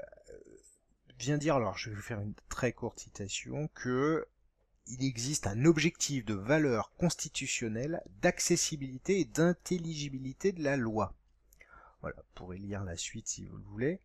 vient 1.17 1.37
dire, 1.37 1.55
alors 1.55 1.77
je 1.77 1.89
vais 1.89 1.95
vous 1.95 2.01
faire 2.01 2.19
une 2.19 2.33
très 2.49 2.73
courte 2.73 2.99
citation, 2.99 3.69
que 3.73 4.27
il 4.87 5.03
existe 5.03 5.47
un 5.47 5.65
objectif 5.65 6.25
de 6.25 6.33
valeur 6.33 6.91
constitutionnelle 6.97 8.01
d'accessibilité 8.21 9.19
et 9.19 9.25
d'intelligibilité 9.25 10.51
de 10.51 10.63
la 10.63 10.77
loi. 10.77 11.13
Voilà, 12.01 12.17
vous 12.17 12.33
pourrez 12.35 12.57
lire 12.57 12.83
la 12.83 12.97
suite 12.97 13.27
si 13.27 13.45
vous 13.45 13.57
le 13.57 13.63
voulez. 13.63 13.99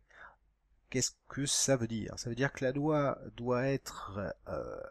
Qu'est-ce 0.89 1.11
que 1.29 1.45
ça 1.45 1.75
veut 1.75 1.87
dire? 1.87 2.17
Ça 2.17 2.29
veut 2.29 2.35
dire 2.35 2.51
que 2.51 2.65
la 2.65 2.71
loi 2.71 3.19
doit 3.37 3.65
être 3.67 4.19
euh, 4.47 4.81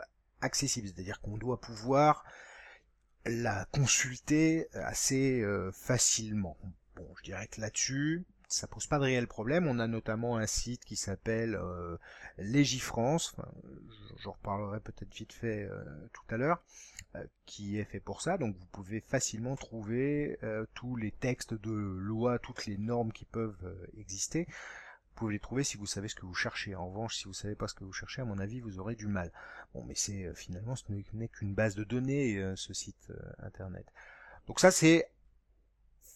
accessible, 0.41 0.89
c'est-à-dire 0.89 1.21
qu'on 1.21 1.37
doit 1.37 1.61
pouvoir 1.61 2.25
la 3.27 3.67
consulter 3.67 4.69
assez 4.73 5.41
euh, 5.41 5.71
facilement. 5.73 6.57
Bon, 6.97 7.07
je 7.19 7.25
dirais 7.25 7.49
que 7.49 7.61
là-dessus, 7.61 8.25
ça 8.53 8.67
pose 8.67 8.87
pas 8.87 8.99
de 8.99 9.05
réel 9.05 9.27
problème. 9.27 9.67
On 9.67 9.79
a 9.79 9.87
notamment 9.87 10.37
un 10.37 10.47
site 10.47 10.85
qui 10.85 10.97
s'appelle 10.97 11.55
euh, 11.55 11.97
Légifrance, 12.39 13.35
j'en 14.23 14.33
reparlerai 14.33 14.81
peut-être 14.81 15.15
vite 15.15 15.33
fait 15.33 15.65
euh, 15.65 15.83
tout 16.13 16.35
à 16.35 16.37
l'heure, 16.37 16.63
euh, 17.17 17.25
qui 17.47 17.79
est 17.79 17.85
fait 17.85 18.01
pour 18.01 18.23
ça. 18.23 18.39
Donc 18.39 18.57
vous 18.57 18.67
pouvez 18.67 19.01
facilement 19.01 19.57
trouver 19.57 20.39
tous 20.75 20.97
les 20.97 21.11
textes 21.11 21.55
de 21.55 21.73
loi, 21.73 22.39
toutes 22.39 22.67
les 22.67 22.79
normes 22.79 23.13
qui 23.13 23.25
peuvent 23.25 23.75
exister 23.99 24.47
pouvez 25.21 25.35
les 25.35 25.39
trouver 25.39 25.65
si 25.65 25.77
vous 25.77 25.87
savez 25.87 26.09
ce 26.09 26.15
que 26.15 26.25
vous 26.25 26.35
cherchez. 26.35 26.75
En 26.75 26.89
revanche, 26.89 27.17
si 27.17 27.25
vous 27.25 27.35
savez 27.35 27.55
pas 27.55 27.69
ce 27.69 27.75
que 27.75 27.85
vous 27.85 27.93
cherchez, 27.93 28.23
à 28.23 28.25
mon 28.25 28.39
avis, 28.39 28.61
vous 28.61 28.79
aurez 28.79 28.95
du 28.95 29.07
mal. 29.07 29.31
Bon, 29.75 29.85
mais 29.85 29.95
c'est 29.95 30.25
euh, 30.25 30.35
finalement 30.35 30.77
ce 30.77 30.85
n'est 30.91 31.29
qu'une 31.29 31.55
base 31.55 31.75
de 31.75 31.85
données, 31.85 32.39
euh, 32.39 32.57
ce 32.57 32.73
site 32.73 33.11
euh, 33.11 33.47
internet. 33.47 33.87
Donc 34.47 34.61
ça, 34.61 34.71
c'est 34.71 35.11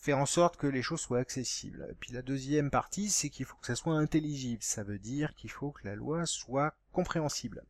faire 0.05 0.19
en 0.19 0.27
sorte 0.27 0.59
que 0.59 0.67
les 0.67 0.83
choses 0.83 1.01
soient 1.01 1.21
accessibles. 1.21 1.89
Et 1.91 1.95
puis 1.95 2.13
la 2.13 2.21
deuxième 2.21 2.71
partie, 2.71 3.09
c'est 3.09 3.31
qu'il 3.31 3.47
faut 3.47 3.57
que 3.57 3.67
ça 3.67 3.75
soit 3.75 3.95
intelligible. 3.95 4.63
Ça 4.63 4.83
veut 4.83 4.99
dire 4.99 5.35
qu'il 5.35 5.51
faut 5.51 5.73
que 5.73 5.87
la 5.89 5.95
loi 5.95 6.27
soit 6.27 6.77
compréhensible. 6.93 7.65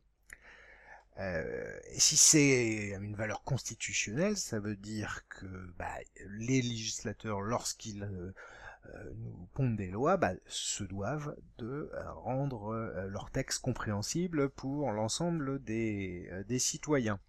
et 1.17 2.01
si 2.01 2.17
c'est 2.17 2.89
une 3.01 3.15
valeur 3.15 3.45
constitutionnelle, 3.45 4.37
ça 4.37 4.59
veut 4.59 4.75
dire 4.75 5.23
que 5.29 5.47
bah, 5.79 5.95
les 6.27 6.61
législateurs, 6.61 7.41
lorsqu'ils 7.41 8.03
euh, 8.03 9.13
nous 9.17 9.49
pondent 9.55 9.77
des 9.77 9.93
lois, 9.93 10.17
bah, 10.17 10.33
se 10.47 10.83
doivent 10.83 11.37
de 11.59 11.89
euh, 11.95 12.13
rendre 12.15 12.75
euh, 12.75 13.09
leur 13.11 13.31
texte 13.31 13.63
compréhensible 13.63 14.51
pour 14.51 14.91
l'ensemble 14.91 15.63
des, 15.63 16.59
citoyens. 16.59 17.21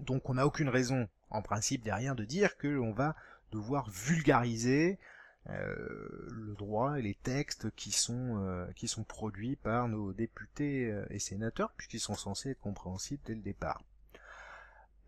Donc 0.00 0.30
on 0.30 0.34
n'a 0.34 0.46
aucune 0.46 0.70
raison, 0.70 1.06
en 1.28 1.42
principe, 1.42 1.84
derrière 1.84 2.16
de 2.16 2.24
dire 2.24 2.56
que 2.56 2.68
va 2.92 3.14
devoir 3.52 3.88
vulgariser 3.90 4.98
le 5.46 6.54
droit 6.56 6.98
et 7.00 7.02
les 7.02 7.14
textes 7.14 7.70
qui 7.74 7.90
sont 7.90 8.66
qui 8.76 8.86
sont 8.86 9.02
produits 9.02 9.56
par 9.56 9.88
nos 9.88 10.12
députés 10.12 10.96
et 11.10 11.18
sénateurs 11.18 11.72
puisqu'ils 11.76 12.00
sont 12.00 12.14
censés 12.14 12.50
être 12.50 12.60
compréhensibles 12.60 13.22
dès 13.26 13.34
le 13.34 13.40
départ. 13.40 13.82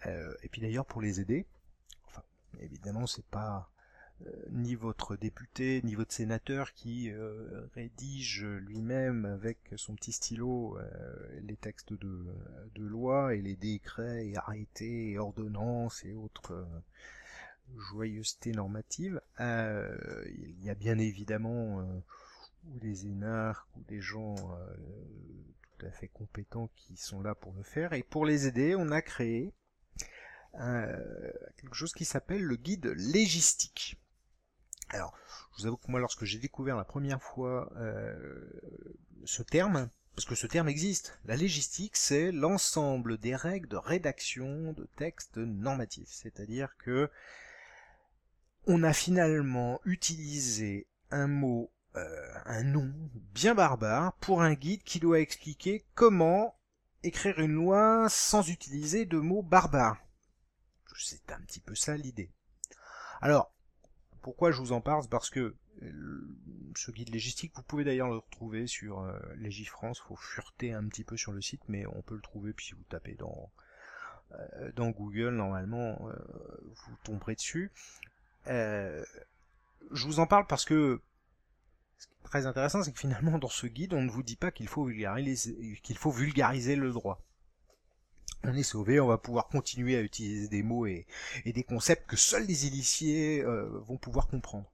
et 0.04 0.48
puis 0.50 0.60
d'ailleurs 0.60 0.86
pour 0.86 1.00
les 1.02 1.20
aider, 1.20 1.46
enfin 2.08 2.22
évidemment 2.60 3.06
c'est 3.06 3.26
pas 3.26 3.70
euh, 4.22 4.30
ni 4.52 4.76
votre 4.76 5.16
député, 5.16 5.80
ni 5.82 5.96
votre 5.96 6.12
sénateur 6.12 6.72
qui 6.72 7.10
euh, 7.10 7.66
rédige 7.74 8.44
lui-même 8.44 9.24
avec 9.24 9.58
son 9.76 9.96
petit 9.96 10.12
stylo 10.12 10.78
euh, 10.78 11.40
les 11.42 11.56
textes 11.56 11.92
de, 11.92 12.24
de, 12.76 12.84
loi 12.84 13.34
et 13.34 13.42
les 13.42 13.56
décrets 13.56 14.28
et 14.28 14.36
arrêtés 14.36 15.10
et 15.10 15.18
ordonnances 15.18 16.04
et 16.04 16.14
autres 16.14 16.64
joyeusetés 17.76 18.52
normatives. 18.52 19.20
il 19.38 20.56
y 20.62 20.70
a 20.70 20.74
bien 20.74 20.98
évidemment 20.98 21.86
des 22.64 23.06
énarques 23.06 23.68
ou 23.76 23.82
des 23.84 24.00
gens 24.00 24.34
tout 24.34 25.86
à 25.86 25.90
fait 25.90 26.08
compétents 26.08 26.70
qui 26.76 26.96
sont 26.96 27.20
là 27.20 27.34
pour 27.34 27.52
le 27.52 27.62
faire. 27.62 27.92
Et 27.92 28.02
pour 28.02 28.26
les 28.26 28.46
aider, 28.46 28.74
on 28.76 28.90
a 28.90 29.02
créé 29.02 29.52
quelque 30.52 31.74
chose 31.74 31.92
qui 31.92 32.04
s'appelle 32.04 32.42
le 32.42 32.56
guide 32.56 32.86
légistique. 32.96 33.98
Alors, 34.90 35.16
je 35.52 35.62
vous 35.62 35.66
avoue 35.66 35.76
que 35.76 35.90
moi, 35.90 36.00
lorsque 36.00 36.24
j'ai 36.24 36.38
découvert 36.38 36.76
la 36.76 36.84
première 36.84 37.22
fois 37.22 37.72
euh, 37.76 38.14
ce 39.24 39.42
terme, 39.42 39.88
parce 40.14 40.26
que 40.26 40.34
ce 40.34 40.46
terme 40.46 40.68
existe, 40.68 41.18
la 41.24 41.36
légistique, 41.36 41.96
c'est 41.96 42.30
l'ensemble 42.30 43.18
des 43.18 43.34
règles 43.34 43.68
de 43.68 43.76
rédaction 43.76 44.72
de 44.72 44.86
textes 44.96 45.38
normatifs. 45.38 46.10
C'est-à-dire 46.10 46.76
que 46.76 47.10
on 48.66 48.82
a 48.82 48.92
finalement 48.92 49.80
utilisé 49.84 50.86
un 51.10 51.26
mot, 51.26 51.70
euh, 51.96 52.34
un 52.46 52.64
nom 52.64 52.92
bien 53.32 53.54
barbare 53.54 54.14
pour 54.14 54.42
un 54.42 54.54
guide 54.54 54.82
qui 54.82 55.00
doit 55.00 55.20
expliquer 55.20 55.84
comment 55.94 56.58
écrire 57.02 57.38
une 57.38 57.52
loi 57.52 58.08
sans 58.08 58.48
utiliser 58.48 59.04
de 59.04 59.18
mots 59.18 59.42
barbares. 59.42 59.98
C'est 60.96 61.32
un 61.32 61.40
petit 61.40 61.60
peu 61.60 61.74
ça 61.74 61.96
l'idée. 61.96 62.30
Alors, 63.20 63.52
pourquoi 64.22 64.52
je 64.52 64.60
vous 64.60 64.72
en 64.72 64.80
parle? 64.80 65.06
Parce 65.08 65.28
que 65.28 65.56
euh, 65.82 66.36
ce 66.76 66.90
guide 66.90 67.10
légistique, 67.10 67.52
vous 67.54 67.62
pouvez 67.62 67.84
d'ailleurs 67.84 68.08
le 68.08 68.18
retrouver 68.18 68.66
sur 68.66 69.00
euh, 69.00 69.18
Légifrance, 69.36 70.00
faut 70.00 70.16
fureter 70.16 70.72
un 70.72 70.86
petit 70.88 71.04
peu 71.04 71.16
sur 71.16 71.32
le 71.32 71.40
site, 71.40 71.62
mais 71.68 71.86
on 71.86 72.02
peut 72.02 72.14
le 72.14 72.22
trouver, 72.22 72.52
puis 72.52 72.66
si 72.66 72.74
vous 72.74 72.84
tapez 72.88 73.14
dans, 73.14 73.50
euh, 74.32 74.72
dans 74.72 74.90
Google, 74.90 75.30
normalement, 75.30 75.98
vous 75.98 76.96
tomberez 77.04 77.34
dessus. 77.34 77.72
Je 78.46 80.06
vous 80.06 80.20
en 80.20 80.26
parle 80.26 80.46
parce 80.46 80.64
que 80.64 81.00
ce 81.98 82.06
qui 82.06 82.14
est 82.14 82.24
très 82.24 82.46
intéressant, 82.46 82.82
c'est 82.82 82.92
que 82.92 82.98
finalement, 82.98 83.38
dans 83.38 83.48
ce 83.48 83.66
guide, 83.66 83.94
on 83.94 84.02
ne 84.02 84.10
vous 84.10 84.22
dit 84.22 84.36
pas 84.36 84.50
qu'il 84.50 84.68
faut 84.68 84.86
qu'il 84.86 85.98
faut 85.98 86.10
vulgariser 86.10 86.76
le 86.76 86.92
droit 86.92 87.24
on 88.46 88.54
est 88.54 88.62
sauvé, 88.62 89.00
on 89.00 89.06
va 89.06 89.18
pouvoir 89.18 89.48
continuer 89.48 89.96
à 89.96 90.00
utiliser 90.00 90.48
des 90.48 90.62
mots 90.62 90.86
et, 90.86 91.06
des 91.44 91.64
concepts 91.64 92.08
que 92.08 92.16
seuls 92.16 92.46
les 92.46 92.66
initiés 92.66 93.42
euh, 93.42 93.68
vont 93.86 93.96
pouvoir 93.96 94.28
comprendre. 94.28 94.70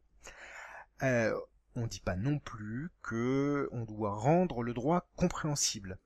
Euh, 1.02 1.34
on 1.76 1.82
ne 1.82 1.86
dit 1.86 2.00
pas 2.00 2.16
non 2.16 2.38
plus 2.38 2.90
que 3.02 3.68
on 3.72 3.84
doit 3.84 4.14
rendre 4.14 4.62
le 4.62 4.74
droit 4.74 5.08
compréhensible. 5.16 5.98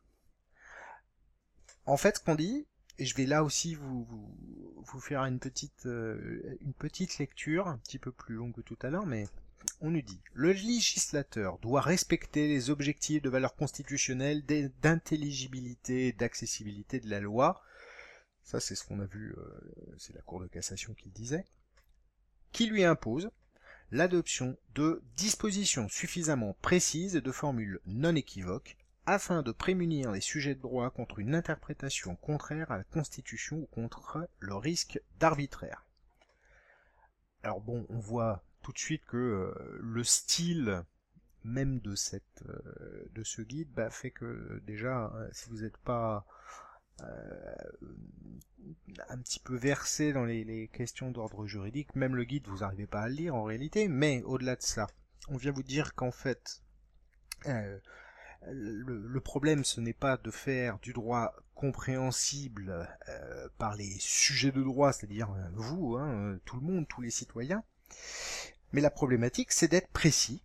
En 1.86 1.96
fait, 1.96 2.18
ce 2.18 2.22
qu'on 2.22 2.34
dit, 2.34 2.66
et 2.98 3.04
je 3.04 3.14
vais 3.16 3.26
là 3.26 3.42
aussi 3.42 3.74
vous, 3.74 4.06
vous, 4.76 5.00
faire 5.00 5.24
une 5.24 5.38
petite, 5.38 5.86
euh, 5.86 6.56
une 6.60 6.74
petite 6.74 7.18
lecture, 7.18 7.66
un 7.66 7.78
petit 7.78 7.98
peu 7.98 8.12
plus 8.12 8.34
longue 8.34 8.54
que 8.54 8.60
tout 8.60 8.78
à 8.82 8.90
l'heure, 8.90 9.06
mais 9.06 9.26
on 9.80 9.90
nous 9.90 10.02
dit 10.02 10.20
le 10.32 10.52
législateur 10.52 11.58
doit 11.58 11.80
respecter 11.80 12.48
les 12.48 12.70
objectifs 12.70 13.22
de 13.22 13.30
valeur 13.30 13.56
constitutionnelle 13.56 14.44
d'intelligibilité 14.80 16.08
et 16.08 16.12
d'accessibilité 16.12 17.00
de 17.00 17.08
la 17.08 17.20
loi. 17.20 17.62
Ça, 18.42 18.60
c'est 18.60 18.74
ce 18.74 18.84
qu'on 18.84 19.00
a 19.00 19.06
vu, 19.06 19.34
euh, 19.38 19.94
c'est 19.98 20.14
la 20.14 20.20
Cour 20.20 20.40
de 20.40 20.46
cassation 20.46 20.94
qui 20.94 21.06
le 21.06 21.14
disait, 21.14 21.46
qui 22.52 22.66
lui 22.66 22.84
impose 22.84 23.30
l'adoption 23.90 24.56
de 24.74 25.02
dispositions 25.16 25.88
suffisamment 25.88 26.54
précises 26.60 27.16
et 27.16 27.20
de 27.20 27.32
formules 27.32 27.80
non 27.86 28.14
équivoques 28.14 28.76
afin 29.06 29.42
de 29.42 29.52
prémunir 29.52 30.10
les 30.10 30.20
sujets 30.20 30.54
de 30.54 30.60
droit 30.60 30.90
contre 30.90 31.18
une 31.18 31.34
interprétation 31.34 32.16
contraire 32.16 32.70
à 32.70 32.78
la 32.78 32.84
Constitution 32.84 33.58
ou 33.58 33.66
contre 33.66 34.28
le 34.38 34.54
risque 34.54 35.00
d'arbitraire. 35.18 35.84
Alors 37.42 37.60
bon, 37.60 37.86
on 37.90 37.98
voit 37.98 38.42
tout 38.62 38.72
de 38.72 38.78
suite 38.78 39.04
que 39.04 39.16
euh, 39.16 39.78
le 39.80 40.02
style 40.02 40.82
même 41.44 41.80
de 41.80 41.94
euh, 42.46 43.22
ce 43.22 43.42
guide 43.42 43.70
bah, 43.72 43.90
fait 43.90 44.10
que 44.10 44.62
déjà 44.66 45.12
euh, 45.14 45.28
si 45.32 45.50
vous 45.50 45.60
n'êtes 45.60 45.76
pas 45.76 46.24
un 49.08 49.18
petit 49.18 49.40
peu 49.40 49.56
versé 49.56 50.12
dans 50.12 50.24
les, 50.24 50.70
questions 50.72 51.10
d'ordre 51.10 51.44
juridique, 51.44 51.94
même 51.96 52.14
le 52.14 52.22
guide 52.22 52.46
vous 52.46 52.58
n'arrivez 52.58 52.86
pas 52.86 53.02
à 53.02 53.08
le 53.08 53.14
lire 53.14 53.34
en 53.34 53.42
réalité, 53.42 53.88
mais 53.88 54.22
au-delà 54.22 54.54
de 54.54 54.62
ça, 54.62 54.86
on 55.28 55.36
vient 55.36 55.50
vous 55.50 55.64
dire 55.64 55.94
qu'en 55.94 56.12
fait 56.12 56.62
le, 58.50 59.20
problème 59.20 59.64
ce 59.64 59.80
n'est 59.80 59.92
pas 59.92 60.16
de 60.16 60.30
faire 60.30 60.78
du 60.80 60.92
droit 60.92 61.34
compréhensible 61.54 62.88
par 63.58 63.74
les 63.74 63.96
sujets 64.00 64.52
de 64.52 64.62
droit, 64.62 64.92
c'est-à-dire 64.92 65.34
vous, 65.54 65.96
hein, 65.96 66.38
tout 66.44 66.56
le 66.56 66.62
monde, 66.62 66.86
tous 66.88 67.00
les 67.00 67.10
citoyens, 67.10 67.64
mais 68.72 68.80
la 68.80 68.90
problématique, 68.90 69.52
c'est 69.52 69.68
d'être 69.68 69.90
précis, 69.90 70.42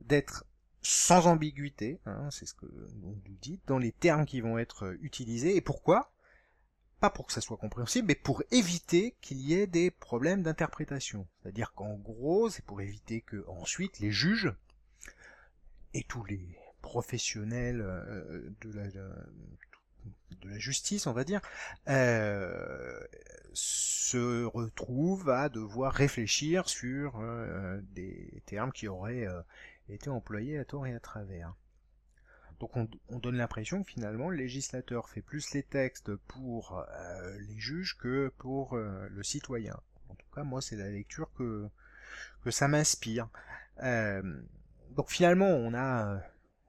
d'être 0.00 0.44
sans 0.82 1.26
ambiguïté, 1.26 2.00
hein, 2.06 2.28
c'est 2.30 2.46
ce 2.46 2.54
que 2.54 2.66
vous 2.66 3.20
dit, 3.40 3.60
dans 3.66 3.78
les 3.78 3.92
termes 3.92 4.24
qui 4.26 4.40
vont 4.40 4.58
être 4.58 4.96
utilisés. 5.00 5.56
Et 5.56 5.60
pourquoi? 5.60 6.12
Pas 7.00 7.10
pour 7.10 7.26
que 7.26 7.32
ça 7.32 7.40
soit 7.40 7.56
compréhensible, 7.56 8.08
mais 8.08 8.14
pour 8.14 8.42
éviter 8.50 9.16
qu'il 9.20 9.38
y 9.38 9.54
ait 9.54 9.66
des 9.66 9.90
problèmes 9.90 10.42
d'interprétation. 10.42 11.26
C'est-à-dire 11.42 11.72
qu'en 11.74 11.94
gros, 11.94 12.50
c'est 12.50 12.64
pour 12.64 12.80
éviter 12.80 13.20
que 13.20 13.44
ensuite 13.48 13.98
les 13.98 14.10
juges 14.10 14.52
et 15.94 16.04
tous 16.04 16.24
les 16.24 16.56
professionnels 16.86 17.80
euh, 17.80 18.48
de 18.60 18.72
la, 18.72 18.86
de 20.42 20.48
la 20.48 20.58
justice, 20.58 21.06
on 21.06 21.12
va 21.12 21.24
dire, 21.24 21.40
euh, 21.88 23.00
se 23.52 24.44
retrouve 24.44 25.30
à 25.30 25.48
devoir 25.48 25.92
réfléchir 25.92 26.68
sur 26.68 27.18
euh, 27.20 27.80
des 27.92 28.42
termes 28.46 28.72
qui 28.72 28.88
auraient 28.88 29.26
euh, 29.26 29.40
été 29.88 30.10
employés 30.10 30.58
à 30.58 30.64
tort 30.64 30.86
et 30.86 30.94
à 30.94 31.00
travers. 31.00 31.54
Donc 32.60 32.74
on, 32.76 33.18
donne 33.18 33.36
l'impression 33.36 33.82
que 33.82 33.90
finalement 33.90 34.30
le 34.30 34.36
législateur 34.36 35.10
fait 35.10 35.20
plus 35.20 35.52
les 35.52 35.62
textes 35.62 36.16
pour 36.16 36.82
les 37.38 37.58
juges 37.58 37.98
que 37.98 38.32
pour 38.38 38.78
le 38.78 39.22
citoyen. 39.22 39.78
En 40.08 40.14
tout 40.14 40.26
cas, 40.34 40.42
moi, 40.42 40.62
c'est 40.62 40.76
la 40.76 40.88
lecture 40.88 41.30
que 41.34 41.68
ça 42.50 42.66
m'inspire. 42.66 43.28
donc 43.82 45.10
finalement, 45.10 45.48
on 45.48 45.74
a 45.74 46.22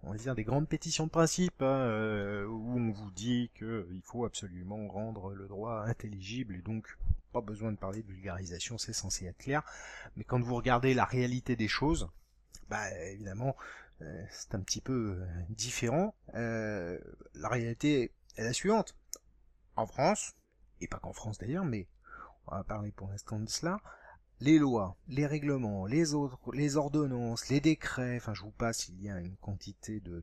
on 0.08 0.12
va 0.12 0.18
dire 0.18 0.36
des 0.36 0.44
grandes 0.44 0.70
pétitions 0.70 1.06
de 1.06 1.12
principe 1.12 1.62
hein, 1.62 1.66
euh, 1.66 2.46
où 2.46 2.78
on 2.78 2.92
vous 2.92 3.12
dit 3.12 3.52
qu'il 3.58 4.02
faut 4.04 4.26
absolument 4.26 4.88
rendre 4.88 5.34
le 5.34 5.48
droit 5.48 5.84
intelligible 5.86 6.56
et 6.56 6.62
donc 6.62 6.98
pas 7.34 7.42
besoin 7.42 7.74
de 7.74 7.78
parler 7.78 8.04
de 8.04 8.08
vulgarisation, 8.08 8.78
c'est 8.78 8.94
censé 8.94 9.26
être 9.26 9.38
clair. 9.38 9.64
Mais 10.16 10.24
quand 10.24 10.42
vous 10.42 10.56
regardez 10.56 10.94
la 10.94 11.04
réalité 11.04 11.58
des 11.58 11.68
choses, 11.68 12.08
bah 12.70 12.90
évidemment 13.12 13.56
euh, 14.02 14.24
c'est 14.30 14.56
un 14.56 14.62
petit 14.62 14.82
peu 14.82 15.18
euh, 15.20 15.26
différent. 15.50 16.16
la 16.34 17.50
réalité 17.50 18.14
est 18.38 18.44
la 18.44 18.54
suivante. 18.54 18.96
En 19.76 19.86
France, 19.86 20.36
et 20.80 20.88
pas 20.88 21.00
qu'en 21.00 21.14
France 21.14 21.38
d'ailleurs, 21.38 21.66
mais 21.66 21.88
on 22.48 22.56
va 22.56 22.64
parler 22.64 22.92
pour 22.92 23.10
l'instant 23.10 23.40
de 23.40 23.50
cela, 23.50 23.80
les 24.40 24.60
lois, 24.60 24.96
les 25.08 25.26
règlements, 25.26 25.86
les 25.86 26.14
autres, 26.14 26.40
les 26.54 26.78
ordonnances, 26.78 27.50
les 27.50 27.60
décrets, 27.60 28.18
enfin 28.18 28.34
je 28.34 28.42
vous 28.42 28.52
passe, 28.52 28.90
il 28.90 29.02
y 29.02 29.10
a 29.10 29.20
une 29.20 29.36
quantité 29.38 30.00
de, 30.00 30.22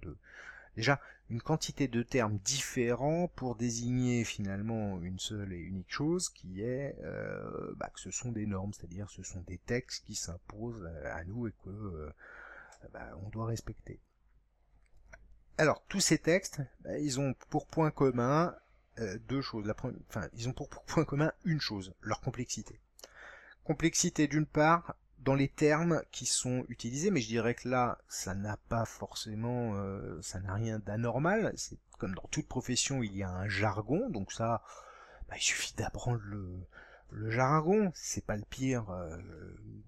déjà 0.76 1.00
une 1.30 1.40
quantité 1.40 1.88
de 1.88 2.02
termes 2.02 2.38
différents 2.38 3.28
pour 3.28 3.56
désigner 3.56 4.24
finalement 4.24 5.00
une 5.00 5.18
seule 5.18 5.52
et 5.52 5.58
unique 5.58 5.90
chose 5.90 6.28
qui 6.28 6.62
est 6.62 6.96
euh, 7.02 7.72
bah, 7.76 7.90
que 7.94 8.00
ce 8.00 8.10
sont 8.10 8.30
des 8.30 8.46
normes, 8.46 8.72
c'est-à-dire 8.72 9.08
ce 9.10 9.22
sont 9.22 9.40
des 9.46 9.58
textes 9.58 10.04
qui 10.04 10.14
s'imposent 10.14 10.86
à 11.06 11.24
nous 11.24 11.48
et 11.48 11.52
que 11.64 11.70
euh, 11.70 12.10
bah, 12.92 13.18
on 13.24 13.30
doit 13.30 13.46
respecter. 13.46 14.00
Alors 15.56 15.82
tous 15.88 16.00
ces 16.00 16.18
textes, 16.18 16.60
bah, 16.80 16.98
ils 16.98 17.20
ont 17.20 17.34
pour 17.48 17.66
point 17.66 17.90
commun 17.90 18.54
euh, 18.98 19.18
deux 19.28 19.40
choses. 19.40 19.66
La 19.66 19.74
enfin, 20.08 20.28
ils 20.34 20.48
ont 20.48 20.52
pour 20.52 20.68
point 20.68 21.04
commun 21.04 21.32
une 21.44 21.60
chose, 21.60 21.94
leur 22.00 22.20
complexité. 22.20 22.80
Complexité 23.64 24.28
d'une 24.28 24.46
part 24.46 24.94
dans 25.20 25.34
les 25.34 25.48
termes 25.48 26.02
qui 26.12 26.26
sont 26.26 26.64
utilisés, 26.68 27.10
mais 27.10 27.20
je 27.20 27.28
dirais 27.28 27.54
que 27.54 27.68
là, 27.68 27.98
ça 28.08 28.34
n'a 28.34 28.58
pas 28.68 28.84
forcément, 28.84 29.74
euh, 29.76 30.20
ça 30.20 30.38
n'a 30.40 30.52
rien 30.52 30.78
d'anormal. 30.78 31.52
C'est 31.56 31.78
comme 31.98 32.14
dans 32.14 32.28
toute 32.30 32.46
profession, 32.46 33.02
il 33.02 33.16
y 33.16 33.22
a 33.22 33.30
un 33.30 33.48
jargon, 33.48 34.10
donc 34.10 34.32
ça, 34.32 34.62
bah, 35.28 35.36
il 35.36 35.42
suffit 35.42 35.74
d'apprendre 35.74 36.20
le, 36.24 36.46
le 37.10 37.30
jargon. 37.30 37.90
C'est 37.94 38.26
pas 38.26 38.36
le 38.36 38.44
pire. 38.44 38.90
Euh, 38.90 39.16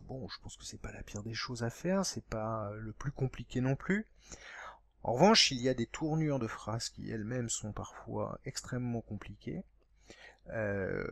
bon, 0.08 0.26
je 0.28 0.40
pense 0.40 0.56
que 0.56 0.64
c'est 0.64 0.80
pas 0.80 0.92
la 0.92 1.02
pire 1.02 1.22
des 1.22 1.34
choses 1.34 1.62
à 1.62 1.70
faire. 1.70 2.06
C'est 2.06 2.24
pas 2.24 2.70
le 2.78 2.92
plus 2.92 3.12
compliqué 3.12 3.60
non 3.60 3.76
plus. 3.76 4.06
En 5.06 5.12
revanche, 5.12 5.52
il 5.52 5.60
y 5.60 5.68
a 5.68 5.74
des 5.74 5.86
tournures 5.86 6.40
de 6.40 6.48
phrases 6.48 6.88
qui 6.88 7.10
elles-mêmes 7.10 7.48
sont 7.48 7.72
parfois 7.72 8.40
extrêmement 8.44 9.02
compliquées, 9.02 9.62
euh, 10.48 11.06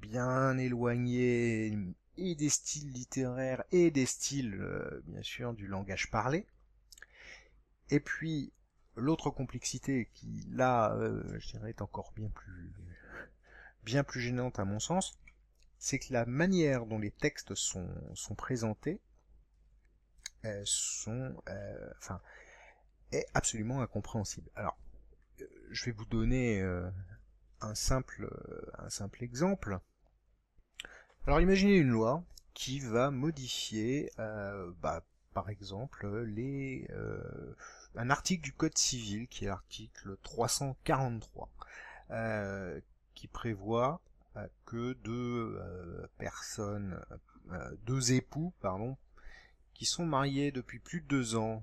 bien 0.00 0.58
éloignées 0.58 1.76
et 2.16 2.34
des 2.34 2.48
styles 2.48 2.92
littéraires 2.92 3.64
et 3.72 3.90
des 3.90 4.06
styles, 4.06 4.54
euh, 4.54 5.02
bien 5.06 5.22
sûr, 5.22 5.54
du 5.54 5.66
langage 5.66 6.10
parlé. 6.10 6.46
Et 7.88 8.00
puis, 8.00 8.52
l'autre 8.96 9.30
complexité 9.30 10.10
qui, 10.14 10.46
là, 10.50 10.94
euh, 10.94 11.22
je 11.38 11.48
dirais, 11.48 11.70
est 11.70 11.82
encore 11.82 12.12
bien 12.14 12.28
plus, 12.28 12.72
bien 13.84 14.04
plus 14.04 14.20
gênante 14.20 14.58
à 14.58 14.64
mon 14.64 14.80
sens, 14.80 15.18
c'est 15.78 15.98
que 15.98 16.12
la 16.12 16.26
manière 16.26 16.86
dont 16.86 16.98
les 16.98 17.10
textes 17.10 17.54
sont, 17.54 17.88
présentés 18.36 19.00
euh, 20.44 20.62
sont, 20.64 21.34
enfin, 21.98 22.20
est 23.12 23.26
absolument 23.32 23.80
incompréhensible. 23.80 24.50
Alors, 24.54 24.76
je 25.70 25.86
vais 25.86 25.92
vous 25.92 26.04
donner 26.04 26.60
un 27.62 27.74
simple 27.74 28.28
exemple. 29.20 29.80
Alors 31.26 31.40
imaginez 31.40 31.76
une 31.76 31.90
loi 31.90 32.24
qui 32.54 32.80
va 32.80 33.10
modifier, 33.10 34.10
euh, 34.18 34.72
bah, 34.80 35.04
par 35.34 35.50
exemple, 35.50 36.24
les, 36.24 36.86
euh, 36.90 37.54
un 37.94 38.08
article 38.08 38.42
du 38.42 38.52
Code 38.54 38.76
civil 38.76 39.28
qui 39.28 39.44
est 39.44 39.48
l'article 39.48 40.16
343, 40.22 41.50
euh, 42.10 42.80
qui 43.14 43.28
prévoit 43.28 44.00
que 44.64 44.94
deux 44.94 45.60
personnes, 46.16 46.98
deux 47.82 48.12
époux, 48.12 48.54
pardon, 48.60 48.96
qui 49.74 49.84
sont 49.84 50.06
mariés 50.06 50.52
depuis 50.52 50.78
plus 50.78 51.02
de 51.02 51.06
deux 51.06 51.36
ans, 51.36 51.62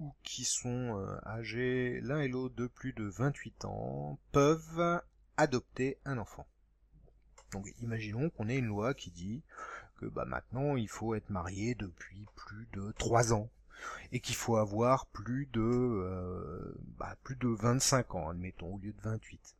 ou 0.00 0.12
qui 0.24 0.44
sont 0.44 1.06
âgés 1.24 2.00
l'un 2.02 2.20
et 2.20 2.28
l'autre 2.28 2.56
de 2.56 2.66
plus 2.66 2.92
de 2.92 3.04
28 3.04 3.64
ans, 3.64 4.18
peuvent 4.32 5.00
adopter 5.38 5.98
un 6.04 6.18
enfant. 6.18 6.46
Donc 7.52 7.66
imaginons 7.80 8.30
qu'on 8.30 8.48
ait 8.48 8.58
une 8.58 8.66
loi 8.66 8.94
qui 8.94 9.10
dit 9.10 9.42
que 10.00 10.06
bah, 10.06 10.24
maintenant 10.24 10.76
il 10.76 10.88
faut 10.88 11.14
être 11.14 11.30
marié 11.30 11.74
depuis 11.74 12.26
plus 12.34 12.66
de 12.72 12.92
3 12.98 13.32
ans 13.32 13.48
et 14.12 14.20
qu'il 14.20 14.34
faut 14.34 14.56
avoir 14.56 15.06
plus 15.06 15.48
de 15.52 15.60
euh, 15.60 16.74
bah, 16.98 17.16
plus 17.24 17.36
de 17.36 17.48
25 17.48 18.14
ans, 18.14 18.28
admettons, 18.30 18.74
au 18.74 18.78
lieu 18.78 18.92
de 18.92 19.00
28. 19.02 19.56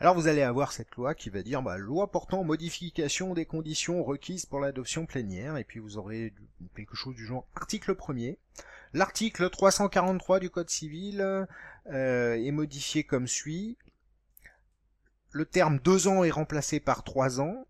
Alors 0.00 0.14
vous 0.14 0.26
allez 0.26 0.42
avoir 0.42 0.72
cette 0.72 0.94
loi 0.96 1.14
qui 1.14 1.30
va 1.30 1.42
dire 1.42 1.62
bah, 1.62 1.78
loi 1.78 2.10
portant 2.10 2.44
modification 2.44 3.34
des 3.34 3.46
conditions 3.46 4.02
requises 4.02 4.46
pour 4.46 4.60
l'adoption 4.60 5.06
plénière, 5.06 5.56
et 5.56 5.64
puis 5.64 5.80
vous 5.80 5.96
aurez 5.98 6.34
quelque 6.74 6.96
chose 6.96 7.14
du 7.14 7.24
genre 7.24 7.46
article 7.54 7.92
1er. 7.94 8.36
L'article 8.92 9.50
343 9.50 10.40
du 10.40 10.50
Code 10.50 10.70
civil 10.70 11.46
euh, 11.86 12.34
est 12.34 12.50
modifié 12.52 13.02
comme 13.02 13.26
suit 13.26 13.76
le 15.34 15.44
terme 15.44 15.80
2 15.80 16.06
ans 16.06 16.22
est 16.22 16.30
remplacé 16.30 16.78
par 16.78 17.02
3 17.02 17.40
ans, 17.40 17.66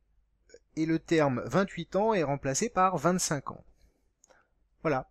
et 0.76 0.84
le 0.84 0.98
terme 0.98 1.42
28 1.46 1.96
ans 1.96 2.12
est 2.12 2.22
remplacé 2.22 2.68
par 2.68 2.98
25 2.98 3.52
ans. 3.52 3.64
Voilà. 4.82 5.08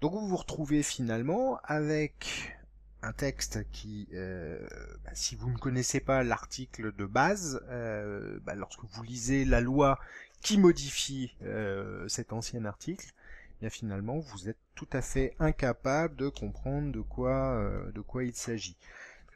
Donc 0.00 0.12
vous 0.12 0.28
vous 0.28 0.36
retrouvez 0.36 0.84
finalement 0.84 1.58
avec 1.64 2.54
un 3.02 3.12
texte 3.12 3.68
qui, 3.72 4.08
euh, 4.14 4.64
bah, 5.04 5.10
si 5.14 5.34
vous 5.34 5.50
ne 5.50 5.58
connaissez 5.58 5.98
pas 5.98 6.22
l'article 6.22 6.94
de 6.94 7.06
base, 7.06 7.60
euh, 7.68 8.38
bah, 8.44 8.54
lorsque 8.54 8.84
vous 8.84 9.02
lisez 9.02 9.44
la 9.44 9.60
loi 9.60 9.98
qui 10.42 10.58
modifie 10.58 11.34
euh, 11.42 12.06
cet 12.06 12.32
ancien 12.32 12.64
article, 12.66 13.12
eh 13.56 13.60
bien 13.62 13.70
finalement 13.70 14.20
vous 14.20 14.48
êtes 14.48 14.60
tout 14.76 14.88
à 14.92 15.02
fait 15.02 15.34
incapable 15.40 16.14
de 16.14 16.28
comprendre 16.28 16.92
de 16.92 17.00
quoi, 17.00 17.60
de 17.92 18.00
quoi 18.00 18.22
il 18.22 18.34
s'agit. 18.36 18.76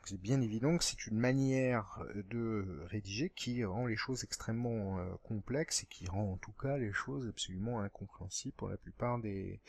C'est 0.08 0.20
bien 0.20 0.40
évident 0.40 0.78
que 0.78 0.84
c'est 0.84 1.06
une 1.06 1.18
manière 1.18 2.02
de 2.14 2.86
rédiger 2.86 3.30
qui 3.30 3.62
rend 3.64 3.86
les 3.86 3.96
choses 3.96 4.24
extrêmement 4.24 4.98
complexes 5.22 5.82
et 5.82 5.86
qui 5.86 6.06
rend 6.06 6.32
en 6.32 6.36
tout 6.38 6.52
cas 6.52 6.78
les 6.78 6.92
choses 6.92 7.28
absolument 7.28 7.80
incompréhensibles 7.80 8.54
pour 8.56 8.70
la 8.70 8.78
plupart 8.78 9.18
des 9.18 9.60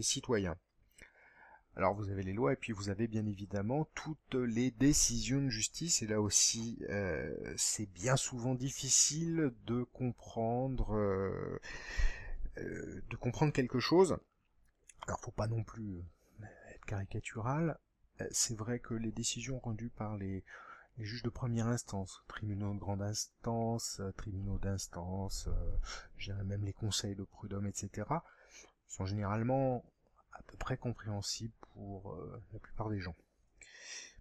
citoyens. 0.00 0.56
Alors 1.74 1.94
vous 1.94 2.10
avez 2.10 2.22
les 2.22 2.34
lois 2.34 2.52
et 2.52 2.56
puis 2.56 2.72
vous 2.72 2.90
avez 2.90 3.08
bien 3.08 3.24
évidemment 3.24 3.88
toutes 3.94 4.34
les 4.34 4.70
décisions 4.70 5.40
de 5.40 5.48
justice 5.48 6.02
et 6.02 6.06
là 6.06 6.20
aussi 6.20 6.78
euh, 6.90 7.54
c'est 7.56 7.86
bien 7.86 8.16
souvent 8.16 8.54
difficile 8.54 9.54
de 9.64 9.82
comprendre 9.84 10.94
euh, 10.94 11.58
euh, 12.58 13.02
de 13.08 13.16
comprendre 13.16 13.54
quelque 13.54 13.80
chose. 13.80 14.18
Alors 15.06 15.20
faut 15.20 15.30
pas 15.30 15.46
non 15.46 15.64
plus 15.64 16.04
être 16.74 16.84
caricatural. 16.84 17.78
C'est 18.30 18.56
vrai 18.56 18.78
que 18.78 18.94
les 18.94 19.12
décisions 19.12 19.58
rendues 19.58 19.90
par 19.90 20.16
les, 20.16 20.44
juges 20.98 21.22
de 21.22 21.30
première 21.30 21.68
instance, 21.68 22.22
tribunaux 22.28 22.74
de 22.74 22.78
grande 22.78 23.02
instance, 23.02 24.00
tribunaux 24.16 24.58
d'instance, 24.58 25.48
dirais 26.22 26.44
même 26.44 26.64
les 26.64 26.72
conseils 26.72 27.14
de 27.14 27.24
prud'homme, 27.24 27.66
etc., 27.66 28.06
sont 28.88 29.06
généralement 29.06 29.84
à 30.32 30.42
peu 30.42 30.56
près 30.56 30.76
compréhensible 30.76 31.54
pour 31.74 32.12
euh, 32.12 32.42
la 32.52 32.58
plupart 32.58 32.90
des 32.90 33.00
gens. 33.00 33.16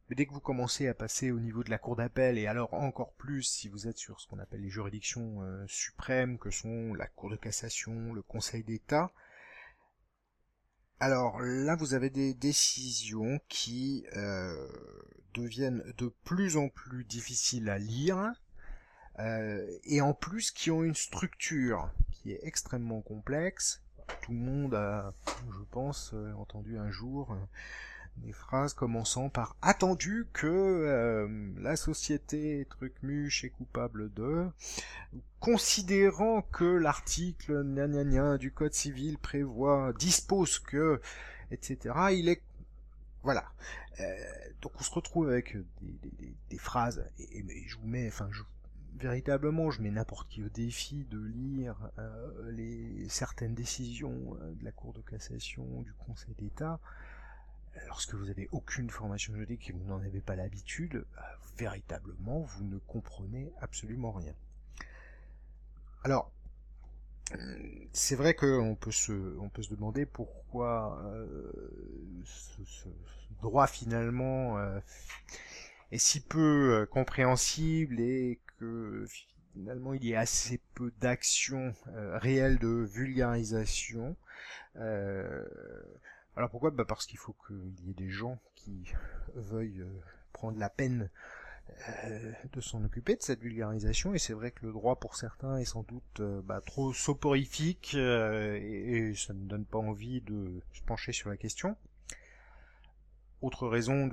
Mais 0.09 0.15
dès 0.15 0.25
que 0.25 0.33
vous 0.33 0.41
commencez 0.41 0.87
à 0.87 0.93
passer 0.93 1.31
au 1.31 1.39
niveau 1.39 1.63
de 1.63 1.69
la 1.69 1.77
cour 1.77 1.95
d'appel, 1.95 2.37
et 2.37 2.47
alors 2.47 2.73
encore 2.73 3.13
plus 3.13 3.43
si 3.43 3.69
vous 3.69 3.87
êtes 3.87 3.97
sur 3.97 4.19
ce 4.19 4.27
qu'on 4.27 4.39
appelle 4.39 4.61
les 4.61 4.69
juridictions 4.69 5.41
euh, 5.41 5.65
suprêmes, 5.67 6.37
que 6.37 6.51
sont 6.51 6.93
la 6.93 7.07
cour 7.07 7.29
de 7.29 7.37
cassation, 7.37 8.13
le 8.13 8.21
conseil 8.21 8.63
d'État, 8.63 9.11
alors 11.01 11.41
là 11.41 11.75
vous 11.75 11.93
avez 11.93 12.09
des 12.09 12.33
décisions 12.33 13.41
qui 13.49 14.05
euh, 14.15 14.67
deviennent 15.33 15.83
de 15.97 16.13
plus 16.23 16.55
en 16.55 16.69
plus 16.69 17.03
difficiles 17.03 17.69
à 17.69 17.77
lire, 17.77 18.31
et 19.83 20.01
en 20.01 20.13
plus 20.15 20.49
qui 20.49 20.71
ont 20.71 20.83
une 20.83 20.95
structure 20.95 21.91
qui 22.11 22.31
est 22.31 22.39
extrêmement 22.41 23.01
complexe, 23.01 23.83
tout 24.21 24.31
le 24.31 24.39
monde 24.39 24.75
a, 24.75 25.13
je 25.51 25.63
pense, 25.71 26.11
euh, 26.13 26.33
entendu 26.33 26.77
un 26.77 26.91
jour 26.91 27.31
euh, 27.31 27.35
des 28.17 28.31
phrases 28.31 28.73
commençant 28.73 29.29
par 29.29 29.55
attendu 29.61 30.27
que 30.33 30.47
euh, 30.47 31.27
la 31.59 31.75
société 31.75 32.67
Trucmuche 32.69 33.43
est 33.43 33.49
coupable 33.49 34.13
de, 34.13 34.47
considérant 35.39 36.41
que 36.41 36.65
l'article 36.65 37.63
du 38.37 38.51
code 38.51 38.73
civil 38.73 39.17
prévoit, 39.17 39.93
dispose 39.93 40.59
que, 40.59 41.01
etc. 41.51 41.95
Il 42.11 42.29
est 42.29 42.41
voilà. 43.23 43.45
donc 44.61 44.71
on 44.79 44.83
se 44.83 44.91
retrouve 44.91 45.29
avec 45.29 45.55
des, 46.49 46.57
phrases 46.57 47.05
et, 47.19 47.43
je 47.67 47.77
vous 47.77 47.87
mets, 47.87 48.07
enfin 48.07 48.27
je 48.31 48.41
véritablement, 49.01 49.71
je 49.71 49.81
mets 49.81 49.91
n'importe 49.91 50.29
qui 50.29 50.43
au 50.43 50.49
défi 50.49 51.05
de 51.09 51.19
lire 51.19 51.75
euh, 51.97 52.51
les 52.51 53.07
certaines 53.09 53.55
décisions 53.55 54.37
euh, 54.41 54.53
de 54.53 54.63
la 54.63 54.71
Cour 54.71 54.93
de 54.93 55.01
cassation, 55.01 55.81
du 55.81 55.93
Conseil 55.93 56.35
d'État, 56.37 56.79
lorsque 57.87 58.13
vous 58.13 58.25
n'avez 58.25 58.47
aucune 58.51 58.89
formation 58.89 59.33
juridique 59.33 59.69
et 59.69 59.73
vous 59.73 59.83
n'en 59.85 59.99
avez 59.99 60.21
pas 60.21 60.35
l'habitude, 60.35 60.95
euh, 60.95 61.21
véritablement, 61.57 62.41
vous 62.41 62.63
ne 62.63 62.77
comprenez 62.79 63.51
absolument 63.61 64.11
rien. 64.11 64.33
Alors, 66.03 66.31
c'est 67.93 68.15
vrai 68.15 68.33
qu'on 68.33 68.75
peut 68.75 68.91
se, 68.91 69.37
on 69.39 69.47
peut 69.47 69.61
se 69.61 69.69
demander 69.69 70.05
pourquoi 70.05 71.01
ce, 72.25 72.89
droit 73.41 73.67
finalement 73.67 74.59
est 75.91 75.97
si 75.97 76.19
peu 76.19 76.85
compréhensible 76.91 78.01
et 78.01 78.37
finalement 79.53 79.93
il 79.93 80.05
y 80.05 80.15
a 80.15 80.21
assez 80.21 80.59
peu 80.75 80.91
d'actions 80.99 81.73
euh, 81.89 82.17
réelles 82.17 82.59
de 82.59 82.67
vulgarisation. 82.67 84.15
Euh, 86.31 86.37
alors 86.37 86.49
pourquoi? 86.49 86.71
Bah 86.71 86.85
Parce 86.85 87.05
qu'il 87.05 87.19
faut 87.19 87.35
qu'il 87.47 87.85
y 87.85 87.91
ait 87.91 87.93
des 87.93 88.09
gens 88.09 88.39
qui 88.55 88.91
veuillent 89.35 89.81
euh, 89.81 90.01
prendre 90.33 90.57
la 90.57 90.69
peine 90.69 91.09
de 92.51 92.59
s'en 92.59 92.83
occuper 92.83 93.15
de 93.15 93.21
cette 93.21 93.39
vulgarisation. 93.39 94.13
Et 94.13 94.19
c'est 94.19 94.33
vrai 94.33 94.51
que 94.51 94.65
le 94.65 94.73
droit 94.73 94.99
pour 94.99 95.15
certains 95.15 95.57
est 95.57 95.65
sans 95.65 95.83
doute 95.83 96.21
bah, 96.43 96.59
trop 96.65 96.91
soporifique 96.91 97.93
et, 97.93 99.13
ça 99.15 99.33
ne 99.33 99.45
donne 99.45 99.63
pas 99.63 99.77
envie 99.77 100.19
de 100.21 100.61
se 100.73 100.81
pencher 100.81 101.13
sur 101.13 101.29
la 101.29 101.37
question. 101.37 101.77
Autre 103.41 103.69
raison 103.69 104.07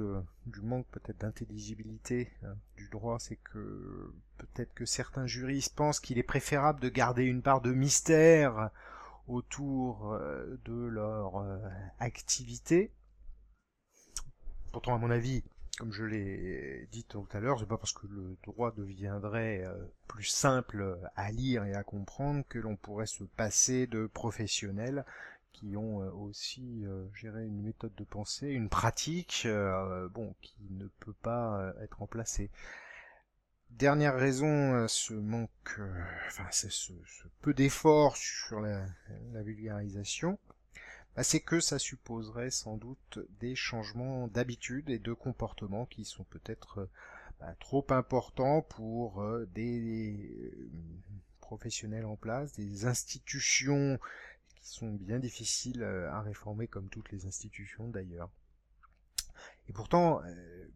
du 0.46 0.60
manque 0.60 0.86
peut-être 0.92 1.18
d'intelligibilité 1.18 2.30
hein, 2.44 2.54
du 2.76 2.88
droit, 2.90 3.18
c'est 3.18 3.36
que 3.36 4.14
peut-être 4.36 4.72
que 4.74 4.84
certains 4.84 5.26
juristes 5.26 5.74
pensent 5.74 6.00
qu'il 6.00 6.18
est 6.18 6.22
préférable 6.22 6.80
de 6.80 6.88
garder 6.88 7.24
une 7.24 7.42
part 7.42 7.60
de 7.60 7.72
mystère 7.72 8.70
autour 9.28 10.12
euh, 10.12 10.58
de 10.64 10.86
leur 10.86 11.36
euh, 11.36 11.58
activité. 11.98 12.90
Pourtant, 14.72 14.94
à 14.94 14.98
mon 14.98 15.10
avis, 15.10 15.44
comme 15.78 15.92
je 15.92 16.04
l'ai 16.04 16.88
dit 16.90 17.04
tout 17.04 17.28
à 17.32 17.40
l'heure, 17.40 17.60
c'est 17.60 17.68
pas 17.68 17.78
parce 17.78 17.92
que 17.92 18.06
le 18.06 18.36
droit 18.44 18.72
deviendrait 18.72 19.64
euh, 19.64 19.74
plus 20.08 20.24
simple 20.24 20.98
à 21.14 21.30
lire 21.30 21.64
et 21.64 21.74
à 21.74 21.84
comprendre 21.84 22.44
que 22.48 22.58
l'on 22.58 22.76
pourrait 22.76 23.06
se 23.06 23.24
passer 23.24 23.86
de 23.86 24.06
professionnels 24.06 25.04
qui 25.52 25.76
ont 25.76 25.96
aussi 26.16 26.84
géré 27.14 27.44
une 27.44 27.62
méthode 27.62 27.92
de 27.96 28.04
pensée, 28.04 28.46
une 28.46 28.68
pratique, 28.68 29.44
bon, 30.14 30.36
qui 30.40 30.54
ne 30.70 30.86
peut 31.00 31.14
pas 31.14 31.72
être 31.82 31.98
remplacée. 31.98 32.48
Dernière 33.70 34.16
raison, 34.16 34.88
ce 34.88 35.14
manque, 35.14 35.80
enfin, 36.26 36.46
c'est 36.50 36.70
ce, 36.70 36.92
peu 37.40 37.54
d'efforts 37.54 38.16
sur 38.16 38.60
la, 38.60 38.86
vulgarisation, 39.42 40.38
bah, 41.14 41.22
c'est 41.22 41.40
que 41.40 41.60
ça 41.60 41.78
supposerait 41.78 42.50
sans 42.50 42.76
doute 42.76 43.20
des 43.40 43.54
changements 43.54 44.26
d'habitude 44.26 44.90
et 44.90 44.98
de 44.98 45.12
comportement 45.12 45.86
qui 45.86 46.04
sont 46.04 46.24
peut-être 46.24 46.88
bah, 47.38 47.54
trop 47.60 47.86
importants 47.90 48.62
pour 48.62 49.24
des 49.54 50.52
professionnels 51.40 52.04
en 52.04 52.16
place, 52.16 52.52
des 52.54 52.84
institutions 52.84 53.98
sont 54.68 54.92
bien 54.92 55.18
difficiles 55.18 55.82
euh, 55.82 56.10
à 56.10 56.20
réformer 56.20 56.68
comme 56.68 56.88
toutes 56.88 57.10
les 57.10 57.26
institutions 57.26 57.88
d'ailleurs. 57.88 58.30
Et 59.68 59.72
pourtant, 59.72 60.22
euh, 60.24 60.68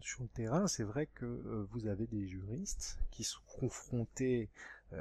sur 0.00 0.22
le 0.22 0.28
terrain, 0.28 0.66
c'est 0.66 0.84
vrai 0.84 1.06
que 1.06 1.24
euh, 1.24 1.66
vous 1.70 1.86
avez 1.86 2.06
des 2.06 2.26
juristes 2.26 2.98
qui 3.10 3.24
sont 3.24 3.40
confrontés 3.58 4.48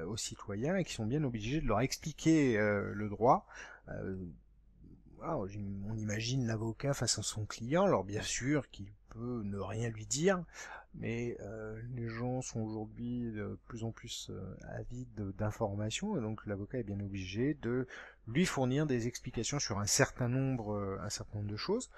aux 0.06 0.18
citoyens 0.18 0.76
et 0.76 0.84
qui 0.84 0.92
sont 0.92 1.06
bien 1.06 1.24
obligés 1.24 1.62
de 1.62 1.66
leur 1.66 1.80
expliquer 1.80 2.58
le 2.58 3.08
droit. 3.08 3.48
on 5.22 5.96
imagine 5.96 6.46
l'avocat 6.46 6.94
face 6.94 7.18
à 7.18 7.24
son 7.24 7.46
client, 7.46 7.86
alors 7.86 8.04
bien 8.04 8.22
sûr 8.22 8.70
qu'il 8.70 8.92
peut 9.08 9.44
ne 9.46 9.58
rien 9.58 9.88
lui 9.90 10.06
dire, 10.06 10.44
mais 11.00 11.38
euh, 11.42 11.80
les 11.96 12.08
gens 12.08 12.42
sont 12.42 12.62
aujourd'hui 12.62 13.32
de 13.32 13.58
plus 13.68 13.84
en 13.84 13.92
plus 13.92 14.30
euh, 14.32 14.58
avides 14.78 15.34
d'informations, 15.38 16.18
et 16.18 16.22
donc 16.22 16.46
l'avocat 16.46 16.80
est 16.80 16.84
bien 16.84 17.00
obligé 17.00 17.54
de 17.62 17.88
lui 18.28 18.46
fournir 18.46 18.86
des 18.88 19.08
explications 19.08 19.60
sur 19.60 19.80
un 19.80 19.86
certain 19.86 20.28
nombre, 20.28 20.74
euh, 20.74 20.98
un 21.02 21.10
certain 21.10 21.40
nombre 21.40 21.52
de 21.52 21.58
choses. 21.58 21.92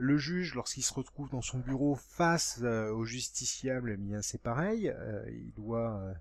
Le 0.00 0.16
juge, 0.18 0.54
lorsqu'il 0.54 0.82
se 0.82 0.94
retrouve 0.94 1.30
dans 1.30 1.42
son 1.42 1.58
bureau 1.58 1.94
face 1.94 2.60
au 2.62 3.04
justiciable, 3.04 3.96
bien 3.96 4.22
c'est 4.22 4.40
pareil, 4.40 4.92
il 5.28 5.52
doit 5.52 6.14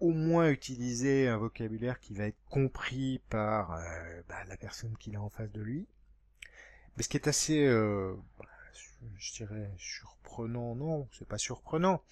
au 0.00 0.10
moins 0.10 0.50
utiliser 0.50 1.28
un 1.28 1.36
vocabulaire 1.36 2.00
qui 2.00 2.14
va 2.14 2.24
être 2.24 2.38
compris 2.50 3.20
par 3.30 3.78
bah, 4.28 4.44
la 4.46 4.56
personne 4.56 4.96
qu'il 4.98 5.16
a 5.16 5.22
en 5.22 5.30
face 5.30 5.52
de 5.52 5.62
lui. 5.62 5.86
Mais 6.96 7.02
ce 7.02 7.08
qui 7.08 7.16
est 7.16 7.28
assez 7.28 7.66
je 9.16 9.32
dirais 9.32 9.70
surprenant, 9.76 10.74
non, 10.74 11.08
c'est 11.12 11.26
pas 11.26 11.38
surprenant, 11.38 12.02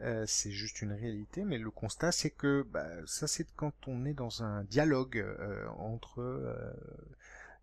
euh, 0.00 0.24
c'est 0.26 0.50
juste 0.50 0.82
une 0.82 0.92
réalité, 0.92 1.44
mais 1.44 1.58
le 1.58 1.70
constat 1.70 2.12
c'est 2.12 2.30
que 2.30 2.66
bah, 2.70 2.88
ça 3.06 3.26
c'est 3.26 3.46
quand 3.56 3.74
on 3.86 4.04
est 4.04 4.14
dans 4.14 4.42
un 4.42 4.64
dialogue 4.64 5.18
euh, 5.18 5.66
entre 5.78 6.20
euh, 6.20 6.72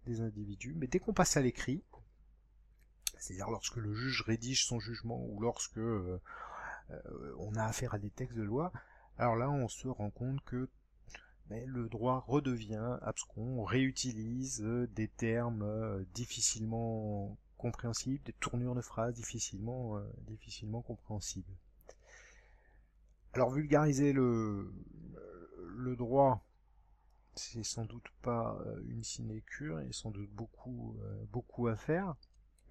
des 0.08 0.22
individus, 0.22 0.74
mais 0.78 0.88
dès 0.88 1.00
qu'on 1.00 1.14
passe 1.14 1.38
à 1.38 1.42
l'écrit, 1.42 1.82
c'est-à-dire 3.22 3.50
lorsque 3.50 3.78
le 3.78 3.94
juge 3.94 4.24
rédige 4.24 4.66
son 4.66 4.80
jugement 4.80 5.24
ou 5.24 5.40
lorsque 5.40 5.80
on 7.38 7.56
a 7.56 7.64
affaire 7.64 7.94
à 7.94 8.00
des 8.00 8.10
textes 8.10 8.36
de 8.36 8.44
loi, 8.44 8.74
alors 9.18 9.36
là 9.36 9.50
on 9.50 9.68
se 9.68 9.88
rend 9.88 10.10
compte 10.10 10.44
que 10.44 10.68
ben, 11.48 11.66
le 11.70 11.88
droit 11.88 12.24
redevient 12.28 12.98
abscon, 13.02 13.60
on 13.60 13.64
réutilise 13.64 14.62
des 14.62 15.08
termes 15.08 16.04
difficilement 16.14 17.38
compréhensibles, 17.58 18.24
des 18.26 18.34
tournures 18.34 18.76
de 18.76 18.82
phrases 18.82 19.14
difficilement, 19.14 20.02
difficilement 20.28 20.82
compréhensibles. 20.82 21.54
Alors 23.34 23.52
vulgariser 23.52 24.12
le, 24.14 24.74
le 25.76 25.96
droit, 25.96 26.44
c'est 27.36 27.64
sans 27.64 27.86
doute 27.86 28.10
pas 28.22 28.58
une 28.88 29.04
sinécure, 29.04 29.80
il 29.82 29.88
y 29.88 29.90
a 29.90 29.94
sans 29.94 30.12
doute 30.12 30.32
beaucoup, 30.32 30.98
beaucoup 31.32 31.68
à 31.68 31.76
faire. 31.76 32.16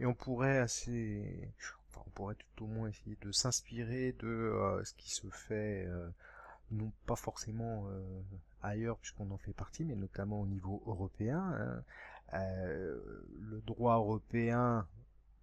Et 0.01 0.07
on 0.07 0.15
pourrait 0.15 0.59
assez, 0.59 1.53
enfin, 1.89 2.03
on 2.07 2.11
pourrait 2.11 2.35
tout 2.35 2.65
au 2.65 2.67
moins 2.67 2.89
essayer 2.89 3.17
de 3.21 3.31
s'inspirer 3.31 4.13
de 4.19 4.81
ce 4.83 4.95
qui 4.95 5.11
se 5.11 5.29
fait 5.29 5.87
non 6.71 6.93
pas 7.07 7.17
forcément 7.17 7.87
euh, 7.89 8.23
ailleurs 8.63 8.99
puisqu'on 8.99 9.31
en 9.31 9.39
fait 9.39 9.53
partie, 9.53 9.85
mais 9.85 9.97
notamment 9.97 10.41
au 10.41 10.47
niveau 10.47 10.83
européen. 10.87 11.41
Hein. 11.41 11.85
Euh, 12.35 12.99
le 13.41 13.61
droit 13.63 13.97
européen, 13.97 14.87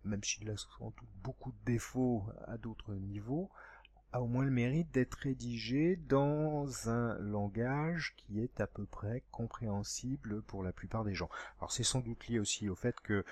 même 0.05 0.23
s'il 0.23 0.49
a 0.49 0.57
sans 0.57 0.85
doute 0.85 1.09
beaucoup 1.23 1.51
de 1.51 1.65
défauts 1.65 2.25
à 2.47 2.57
d'autres 2.57 2.93
niveaux, 2.93 3.49
a 4.13 4.21
au 4.21 4.27
moins 4.27 4.45
le 4.45 4.51
mérite 4.51 4.93
d'être 4.93 5.15
rédigé 5.15 5.97
dans 5.97 6.89
un 6.89 7.17
langage 7.19 8.15
qui 8.15 8.39
est 8.39 8.61
à 8.61 8.67
peu 8.67 8.85
près 8.85 9.23
compréhensible 9.31 10.41
pour 10.43 10.63
la 10.63 10.71
plupart 10.71 11.03
des 11.03 11.13
gens. 11.13 11.29
Alors 11.59 11.73
c'est 11.73 11.83
sans 11.83 11.99
doute 11.99 12.27
lié 12.27 12.39
aussi 12.39 12.69
au 12.69 12.75
fait 12.75 12.97
que 13.01 13.25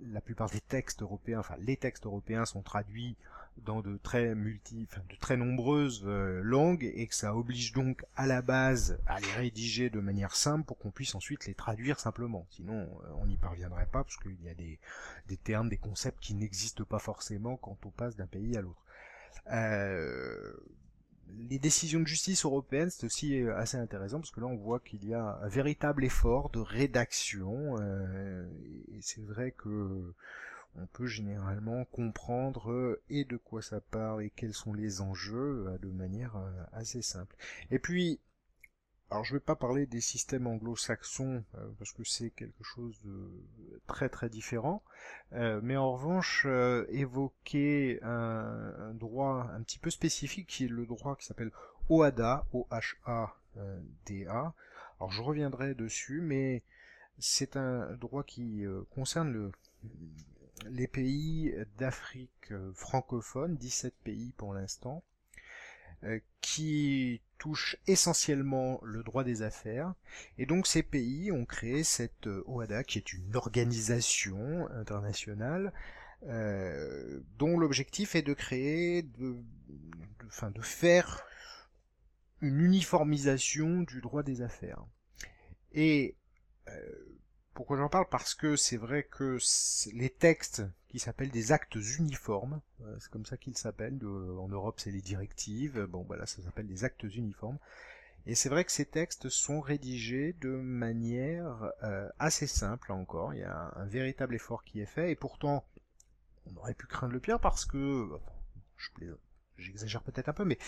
la 0.00 0.20
plupart 0.20 0.50
des 0.50 0.60
textes 0.60 1.02
européens, 1.02 1.40
enfin 1.40 1.56
les 1.58 1.76
textes 1.76 2.06
européens 2.06 2.44
sont 2.44 2.62
traduits 2.62 3.16
dans 3.64 3.80
de 3.80 3.96
très 3.96 4.34
multi, 4.34 4.86
enfin, 4.90 5.02
de 5.08 5.16
très 5.16 5.36
nombreuses 5.36 6.04
euh, 6.06 6.40
langues 6.42 6.90
et 6.94 7.06
que 7.06 7.14
ça 7.14 7.34
oblige 7.34 7.72
donc 7.72 8.04
à 8.14 8.26
la 8.26 8.40
base 8.42 8.98
à 9.06 9.18
les 9.18 9.32
rédiger 9.32 9.90
de 9.90 10.00
manière 10.00 10.36
simple 10.36 10.64
pour 10.64 10.78
qu'on 10.78 10.90
puisse 10.90 11.14
ensuite 11.14 11.46
les 11.46 11.54
traduire 11.54 11.98
simplement. 11.98 12.46
Sinon, 12.50 12.82
euh, 12.82 13.08
on 13.16 13.26
n'y 13.26 13.36
parviendrait 13.36 13.86
pas 13.86 14.04
parce 14.04 14.16
qu'il 14.16 14.40
y 14.42 14.48
a 14.48 14.54
des, 14.54 14.78
des 15.26 15.36
termes, 15.36 15.68
des 15.68 15.76
concepts 15.76 16.20
qui 16.20 16.34
n'existent 16.34 16.84
pas 16.84 17.00
forcément 17.00 17.56
quand 17.56 17.78
on 17.84 17.90
passe 17.90 18.16
d'un 18.16 18.26
pays 18.26 18.56
à 18.56 18.60
l'autre. 18.60 18.84
Euh, 19.50 20.52
les 21.48 21.58
décisions 21.58 22.00
de 22.00 22.06
justice 22.06 22.44
européennes, 22.44 22.90
c'est 22.90 23.06
aussi 23.06 23.40
assez 23.56 23.76
intéressant 23.76 24.18
parce 24.18 24.30
que 24.30 24.40
là 24.40 24.46
on 24.46 24.56
voit 24.56 24.80
qu'il 24.80 25.04
y 25.04 25.14
a 25.14 25.38
un 25.42 25.48
véritable 25.48 26.04
effort 26.04 26.50
de 26.50 26.60
rédaction 26.60 27.76
et 27.78 29.00
c'est 29.00 29.24
vrai 29.24 29.52
que 29.52 30.14
on 30.80 30.86
peut 30.86 31.06
généralement 31.06 31.84
comprendre 31.86 32.70
euh, 32.70 33.02
et 33.10 33.24
de 33.24 33.36
quoi 33.36 33.62
ça 33.62 33.80
parle 33.80 34.22
et 34.22 34.30
quels 34.30 34.54
sont 34.54 34.72
les 34.72 35.00
enjeux 35.00 35.66
euh, 35.66 35.78
de 35.78 35.88
manière 35.88 36.36
euh, 36.36 36.50
assez 36.72 37.02
simple. 37.02 37.34
Et 37.70 37.78
puis, 37.78 38.20
alors 39.10 39.24
je 39.24 39.34
vais 39.34 39.40
pas 39.40 39.56
parler 39.56 39.86
des 39.86 40.00
systèmes 40.00 40.46
anglo-saxons 40.46 41.42
parce 41.78 41.92
que 41.92 42.04
c'est 42.04 42.30
quelque 42.30 42.62
chose 42.62 43.00
de 43.04 43.30
très 43.86 44.08
très 44.08 44.28
différent, 44.28 44.82
mais 45.32 45.76
en 45.76 45.92
revanche 45.92 46.46
évoquer 46.90 48.00
un, 48.02 48.92
droit 48.94 49.50
un 49.54 49.62
petit 49.62 49.78
peu 49.78 49.90
spécifique 49.90 50.48
qui 50.48 50.64
est 50.66 50.68
le 50.68 50.84
droit 50.84 51.16
qui 51.16 51.24
s'appelle 51.24 51.52
OHADA, 51.88 52.44
O-H-A-D-A. 52.52 52.84
Alors 55.00 55.10
je 55.10 55.22
reviendrai 55.22 55.74
dessus, 55.74 56.20
mais 56.20 56.62
c'est 57.18 57.56
un 57.56 57.92
droit 57.94 58.24
qui 58.24 58.64
concerne 58.90 59.32
le 59.32 59.52
les 60.66 60.86
pays 60.86 61.54
d'Afrique 61.78 62.52
francophone, 62.74 63.56
17 63.56 63.94
pays 64.02 64.32
pour 64.36 64.54
l'instant, 64.54 65.02
euh, 65.02 65.17
qui 66.40 67.20
touchent 67.38 67.76
essentiellement 67.86 68.80
le 68.82 69.02
droit 69.02 69.24
des 69.24 69.42
affaires. 69.42 69.94
Et 70.36 70.46
donc 70.46 70.66
ces 70.66 70.82
pays 70.82 71.32
ont 71.32 71.44
créé 71.44 71.84
cette 71.84 72.26
euh, 72.26 72.42
OADA, 72.46 72.84
qui 72.84 72.98
est 72.98 73.12
une 73.12 73.36
organisation 73.36 74.68
internationale, 74.72 75.72
euh, 76.24 77.20
dont 77.38 77.58
l'objectif 77.58 78.14
est 78.14 78.22
de 78.22 78.34
créer, 78.34 79.02
de, 79.02 79.36
enfin, 80.26 80.50
de 80.50 80.60
faire 80.60 81.24
une 82.40 82.60
uniformisation 82.60 83.82
du 83.82 84.00
droit 84.00 84.22
des 84.22 84.42
affaires. 84.42 84.84
Et 85.72 86.16
pourquoi 87.58 87.76
j'en 87.76 87.88
parle? 87.88 88.06
Parce 88.08 88.36
que 88.36 88.54
c'est 88.54 88.76
vrai 88.76 89.02
que 89.02 89.36
les 89.92 90.10
textes 90.10 90.62
qui 90.86 91.00
s'appellent 91.00 91.32
des 91.32 91.50
actes 91.50 91.74
uniformes, 91.74 92.60
euh, 92.82 92.96
c'est 93.00 93.10
comme 93.10 93.26
ça 93.26 93.36
qu'ils 93.36 93.58
s'appellent, 93.58 93.98
en 94.04 94.46
Europe 94.46 94.78
c'est 94.78 94.92
les 94.92 95.00
directives, 95.00 95.84
bon 95.86 96.04
voilà, 96.04 96.24
ça 96.24 96.40
s'appelle 96.40 96.68
des 96.68 96.84
actes 96.84 97.02
uniformes, 97.02 97.58
et 98.26 98.36
c'est 98.36 98.48
vrai 98.48 98.64
que 98.64 98.70
ces 98.70 98.86
textes 98.86 99.28
sont 99.28 99.60
rédigés 99.60 100.34
de 100.34 100.50
manière 100.50 101.72
euh, 101.82 102.08
assez 102.20 102.46
simple 102.46 102.92
encore, 102.92 103.34
il 103.34 103.40
y 103.40 103.42
a 103.42 103.72
un, 103.74 103.86
véritable 103.86 104.36
effort 104.36 104.62
qui 104.62 104.80
est 104.80 104.86
fait, 104.86 105.10
et 105.10 105.16
pourtant 105.16 105.64
on 106.46 106.56
aurait 106.58 106.74
pu 106.74 106.86
craindre 106.86 107.12
le 107.12 107.20
pire 107.20 107.40
parce 107.40 107.64
que, 107.64 108.08
je 108.76 108.90
plaisante, 108.92 109.18
j'exagère 109.58 110.02
peut-être 110.02 110.28
un 110.28 110.32
peu, 110.32 110.44
mais 110.44 110.58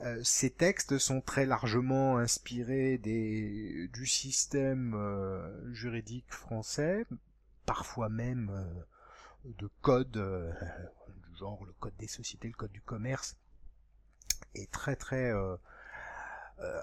euh, 0.00 0.20
ces 0.24 0.50
textes 0.50 0.98
sont 0.98 1.20
très 1.20 1.46
largement 1.46 2.18
inspirés 2.18 2.98
du 2.98 4.06
système 4.06 4.94
euh, 4.94 5.72
juridique 5.72 6.32
français, 6.32 7.06
parfois 7.66 8.08
même 8.08 8.50
euh, 8.50 9.52
de 9.58 9.70
codes, 9.80 10.12
du 11.28 11.36
genre 11.38 11.64
le 11.64 11.72
code 11.80 11.96
des 11.98 12.08
sociétés, 12.08 12.48
le 12.48 12.54
code 12.54 12.72
du 12.72 12.82
commerce, 12.82 13.36
est 14.54 14.70
très 14.70 14.96
très 14.96 15.32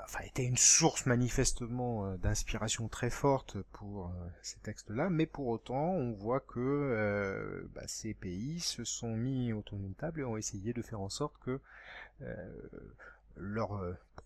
enfin 0.04 0.24
était 0.24 0.46
une 0.46 0.58
source 0.58 1.06
manifestement 1.06 2.06
euh, 2.06 2.18
d'inspiration 2.18 2.88
très 2.88 3.10
forte 3.10 3.62
pour 3.74 4.08
euh, 4.08 4.12
ces 4.42 4.60
textes-là, 4.60 5.10
mais 5.10 5.26
pour 5.26 5.48
autant 5.48 5.92
on 5.92 6.14
voit 6.14 6.40
que 6.40 7.68
bah, 7.76 7.88
ces 7.88 8.14
pays 8.14 8.60
se 8.60 8.84
sont 8.84 9.16
mis 9.16 9.54
autour 9.54 9.78
d'une 9.78 9.96
table 9.96 10.22
et 10.22 10.24
ont 10.24 10.38
essayé 10.38 10.74
de 10.74 10.82
faire 10.82 11.02
en 11.02 11.10
sorte 11.10 11.38
que 11.40 11.60
leur 13.36 13.80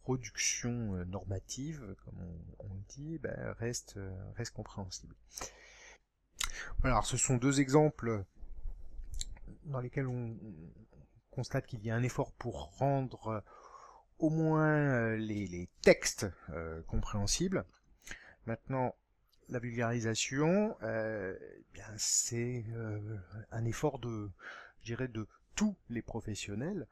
production 0.04 1.06
normative, 1.06 1.96
comme 2.06 2.20
on, 2.60 2.70
dit, 2.88 3.18
bah, 3.18 3.54
reste, 3.60 4.00
reste 4.38 4.54
compréhensible. 4.54 5.14
Voilà, 6.80 6.96
alors 6.96 7.06
ce 7.06 7.18
sont 7.18 7.36
deux 7.36 7.60
exemples 7.60 8.24
dans 9.66 9.82
lesquels 9.82 10.08
on 10.08 10.38
constate 11.32 11.66
qu'il 11.66 11.84
y 11.84 11.92
a 11.92 11.96
un 11.96 12.04
effort 12.04 12.32
pour 12.34 12.78
rendre 12.78 13.44
au 14.22 14.30
moins 14.30 14.78
euh, 14.78 15.18
les, 15.18 15.68
textes 15.82 16.28
euh, 16.52 16.82
compréhensibles. 16.84 17.66
Maintenant, 18.46 18.96
la 19.50 19.60
vulgarisation, 19.60 20.78
euh, 20.84 21.36
c'est 21.98 22.64
un 23.52 23.66
effort 23.66 24.00
de, 24.00 24.30
je 24.82 24.86
dirais, 24.86 25.08
de 25.08 25.28
tous 25.56 25.76
les 25.90 26.02
professionnels 26.02 26.88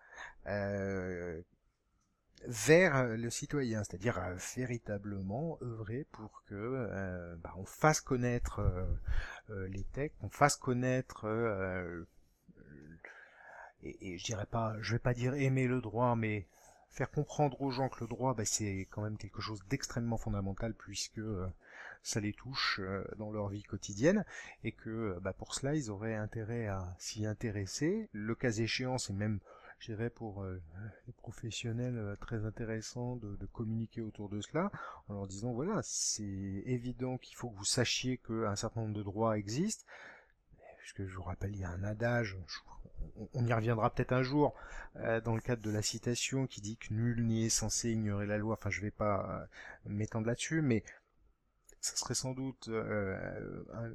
vers 2.46 3.06
le 3.06 3.30
citoyen, 3.30 3.84
c'est-à-dire 3.84 4.20
véritablement 4.58 5.58
œuvrer 5.62 6.06
pour 6.12 6.44
que 6.48 7.36
bah, 7.42 7.54
on 7.58 7.65
fasse 7.65 8.02
connaître 8.02 8.62
les 9.50 9.84
textes, 9.94 10.18
on 10.22 10.30
fasse 10.30 10.58
connaître 10.58 11.26
et, 13.84 14.13
et, 14.13 14.18
je 14.18 14.26
dirais 14.26 14.46
pas, 14.46 14.76
je 14.82 14.94
vais 14.94 15.00
pas 15.00 15.13
dire 15.13 15.34
aimer 15.36 15.68
le 15.68 15.80
droit, 15.80 16.15
mais 16.15 16.46
faire 16.89 17.12
comprendre 17.12 17.62
aux 17.62 17.71
gens 17.71 17.89
que 17.89 18.02
le 18.02 18.08
droit, 18.08 18.34
bah, 18.34 18.45
c'est 18.45 18.88
quand 18.89 19.02
même 19.02 19.17
quelque 19.17 19.41
chose 19.41 19.62
d'extrêmement 19.69 20.17
fondamental 20.17 20.73
puisque 20.73 21.19
euh, 21.19 21.47
ça 22.04 22.19
les 22.19 22.34
touche 22.34 22.80
euh, 22.80 23.04
dans 23.17 23.32
leur 23.32 23.49
vie 23.49 23.63
quotidienne 23.63 24.25
et 24.63 24.71
que 24.71 24.89
euh, 24.89 25.19
bah, 25.21 25.34
pour 25.34 25.54
cela 25.54 25.75
ils 25.75 25.91
auraient 25.91 26.15
intérêt 26.15 26.67
à 26.67 26.95
s'y 26.97 27.25
intéresser. 27.25 28.10
Le 28.12 28.36
cas 28.36 28.52
échéant, 28.52 28.97
c'est 28.97 29.13
même, 29.13 29.39
je 29.80 29.93
dirais, 29.93 30.10
pour 30.10 30.43
les 30.43 31.13
professionnels 31.13 32.17
très 32.19 32.45
intéressant 32.45 33.15
de, 33.17 33.45
communiquer 33.54 34.02
autour 34.02 34.30
de 34.30 34.41
cela 34.41 34.71
en 35.08 35.13
leur 35.13 35.28
disant 35.28 35.54
voilà, 35.54 35.80
c'est 35.84 36.23
évident 36.23 37.17
qu'il 37.17 37.36
faut 37.36 37.49
que 37.49 37.58
vous 37.58 37.65
sachiez 37.65 38.17
qu'un 38.17 38.56
certain 38.56 38.82
nombre 38.82 38.95
de 38.95 39.04
droits 39.04 39.38
existent. 39.38 39.86
Puisque 40.80 41.06
je 41.06 41.15
vous 41.15 41.23
rappelle, 41.23 41.52
il 41.52 41.62
y 41.62 41.63
a 41.63 41.69
un 41.69 41.84
adage, 41.84 42.36
on 43.33 43.45
y 43.45 43.53
reviendra 43.53 43.89
peut-être 43.89 44.13
un 44.13 44.23
jour 44.23 44.53
euh, 44.97 45.21
dans 45.21 45.35
le 45.35 45.41
cadre 45.41 45.62
de 45.62 45.71
la 45.71 45.81
citation 45.81 46.47
qui 46.47 46.62
dit 46.62 46.77
que 46.77 46.93
nul 46.93 47.25
n'est 47.25 47.49
censé 47.49 47.91
ignorer 47.91 48.25
la 48.25 48.38
loi. 48.38 48.57
Enfin, 48.59 48.69
je 48.69 48.81
vais 48.81 48.91
pas 48.91 49.25
euh, 49.29 49.89
m'étendre 49.89 50.27
là-dessus, 50.27 50.62
mais 50.62 50.83
ça 51.82 51.96
serait 51.96 52.13
sans 52.13 52.34
doute 52.34 52.68
euh, 52.68 53.18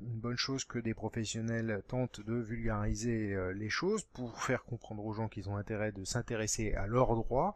une 0.01 0.19
bonne 0.19 0.39
chose 0.39 0.65
que 0.65 0.79
des 0.79 0.95
professionnels 0.95 1.83
tentent 1.87 2.21
de 2.21 2.35
vulgariser 2.35 3.35
euh, 3.35 3.53
les 3.53 3.69
choses 3.69 4.05
pour 4.05 4.41
faire 4.43 4.65
comprendre 4.65 5.05
aux 5.05 5.13
gens 5.13 5.29
qu'ils 5.29 5.51
ont 5.51 5.57
intérêt 5.57 5.93
de 5.93 6.03
s'intéresser 6.05 6.75
à 6.75 6.87
leurs 6.87 7.15
droits 7.15 7.55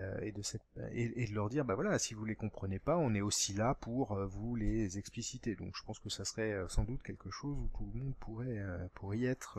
euh, 0.00 0.18
et, 0.20 0.32
de 0.32 0.42
de 0.42 1.34
leur 1.34 1.48
dire 1.48 1.64
bah 1.64 1.74
voilà 1.74 1.98
si 1.98 2.12
vous 2.12 2.24
les 2.26 2.34
comprenez 2.34 2.78
pas 2.78 2.98
on 2.98 3.14
est 3.14 3.22
aussi 3.22 3.54
là 3.54 3.74
pour 3.74 4.14
vous 4.26 4.56
les 4.56 4.98
expliciter. 4.98 5.54
Donc 5.56 5.74
je 5.74 5.82
pense 5.84 5.98
que 5.98 6.10
ça 6.10 6.24
serait 6.24 6.54
sans 6.68 6.84
doute 6.84 7.02
quelque 7.02 7.30
chose 7.30 7.56
où 7.56 7.70
tout 7.76 7.90
le 7.94 8.00
monde 8.00 8.14
pourrait 8.16 8.62
pour 8.94 9.14
y 9.14 9.26
être 9.26 9.58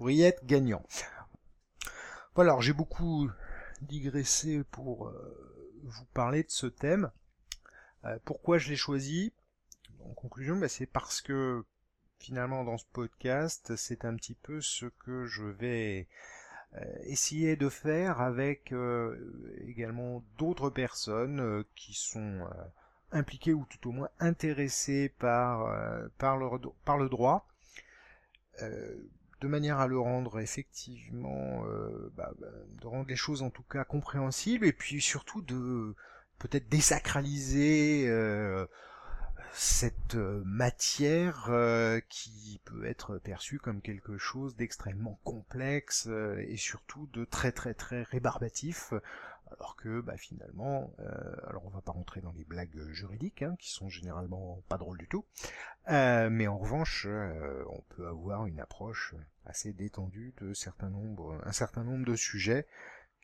être 0.00 0.44
gagnant. 0.44 0.84
Voilà 2.34 2.52
alors 2.52 2.62
j'ai 2.62 2.74
beaucoup 2.74 3.30
digressé 3.80 4.64
pour 4.64 5.12
vous 5.82 6.04
parler 6.12 6.42
de 6.42 6.50
ce 6.50 6.66
thème 6.66 7.10
pourquoi 8.24 8.58
je 8.58 8.68
l'ai 8.68 8.76
choisi? 8.76 9.32
En 10.04 10.14
conclusion, 10.14 10.56
bah, 10.56 10.68
c'est 10.68 10.86
parce 10.86 11.20
que 11.20 11.64
finalement 12.18 12.64
dans 12.64 12.78
ce 12.78 12.84
podcast, 12.92 13.76
c'est 13.76 14.04
un 14.04 14.16
petit 14.16 14.34
peu 14.34 14.60
ce 14.60 14.86
que 14.86 15.26
je 15.26 15.44
vais 15.44 16.08
euh, 16.76 16.80
essayer 17.04 17.54
de 17.54 17.68
faire 17.68 18.20
avec 18.20 18.72
euh, 18.72 19.16
également 19.66 20.24
d'autres 20.38 20.70
personnes 20.70 21.40
euh, 21.40 21.62
qui 21.76 21.94
sont 21.94 22.48
impliquées 23.12 23.54
ou 23.54 23.64
tout 23.66 23.88
au 23.88 23.92
moins 23.92 24.08
intéressées 24.18 25.12
par, 25.18 25.72
par, 26.18 26.36
le, 26.36 26.48
par 26.84 26.98
le 26.98 27.08
droit, 27.08 27.46
de 28.60 29.46
manière 29.48 29.78
à 29.78 29.86
le 29.86 30.00
rendre 30.00 30.40
effectivement, 30.40 31.62
bah, 32.16 32.32
bah, 32.40 32.48
de 32.80 32.86
rendre 32.88 33.08
les 33.08 33.14
choses 33.14 33.42
en 33.42 33.50
tout 33.50 33.62
cas 33.62 33.84
compréhensibles 33.84 34.66
et 34.66 34.72
puis 34.72 35.00
surtout 35.00 35.42
de 35.42 35.94
peut-être 36.38 36.68
désacraliser 36.68 38.08
cette 39.54 40.16
euh, 40.16 40.42
matière 40.44 41.46
euh, 41.48 42.00
qui 42.08 42.60
peut 42.64 42.86
être 42.86 43.18
perçue 43.18 43.58
comme 43.60 43.80
quelque 43.80 44.18
chose 44.18 44.56
d'extrêmement 44.56 45.20
complexe 45.22 46.08
euh, 46.08 46.44
et 46.48 46.56
surtout 46.56 47.08
de 47.12 47.24
très 47.24 47.52
très 47.52 47.72
très 47.72 48.02
rébarbatif, 48.02 48.92
alors 49.52 49.76
que 49.76 50.00
bah, 50.00 50.16
finalement, 50.16 50.92
alors 51.46 51.64
on 51.66 51.68
va 51.68 51.80
pas 51.80 51.92
rentrer 51.92 52.20
dans 52.20 52.32
les 52.32 52.44
blagues 52.44 52.90
juridiques, 52.90 53.42
hein, 53.42 53.54
qui 53.60 53.70
sont 53.70 53.88
généralement 53.88 54.60
pas 54.68 54.78
drôles 54.78 54.98
du 54.98 55.06
tout, 55.06 55.24
mais 55.86 56.48
en 56.48 56.58
revanche, 56.58 57.06
on 57.06 57.80
peut 57.90 58.08
avoir 58.08 58.46
une 58.46 58.58
approche 58.58 59.14
assez 59.46 59.72
détendue 59.72 60.34
de 60.40 60.54
certains 60.54 60.90
nombres, 60.90 61.40
un 61.44 61.52
certain 61.52 61.84
nombre 61.84 62.04
de 62.04 62.16
sujets 62.16 62.66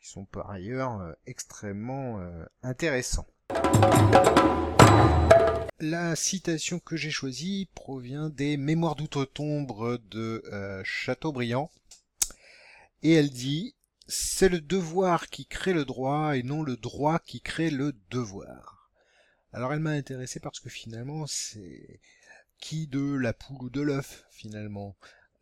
qui 0.01 0.09
sont 0.09 0.25
par 0.25 0.49
ailleurs 0.49 1.15
extrêmement 1.25 2.19
intéressants. 2.63 3.27
La 5.83 6.15
citation 6.15 6.77
que 6.77 6.95
j'ai 6.95 7.09
choisie 7.09 7.67
provient 7.73 8.29
des 8.29 8.55
Mémoires 8.55 8.95
d'outre-tombe 8.95 9.99
de 10.11 10.43
euh, 10.53 10.83
Chateaubriand. 10.85 11.71
Et 13.01 13.13
elle 13.13 13.31
dit 13.31 13.73
C'est 14.07 14.47
le 14.47 14.61
devoir 14.61 15.27
qui 15.27 15.47
crée 15.47 15.73
le 15.73 15.83
droit 15.83 16.37
et 16.37 16.43
non 16.43 16.61
le 16.61 16.77
droit 16.77 17.17
qui 17.17 17.41
crée 17.41 17.71
le 17.71 17.93
devoir. 18.11 18.91
Alors 19.53 19.73
elle 19.73 19.79
m'a 19.79 19.89
intéressé 19.89 20.39
parce 20.39 20.59
que 20.59 20.69
finalement 20.69 21.25
c'est 21.25 21.99
qui 22.59 22.85
de 22.85 23.15
la 23.15 23.33
poule 23.33 23.63
ou 23.63 23.69
de 23.71 23.81
l'œuf 23.81 24.23
finalement 24.29 24.95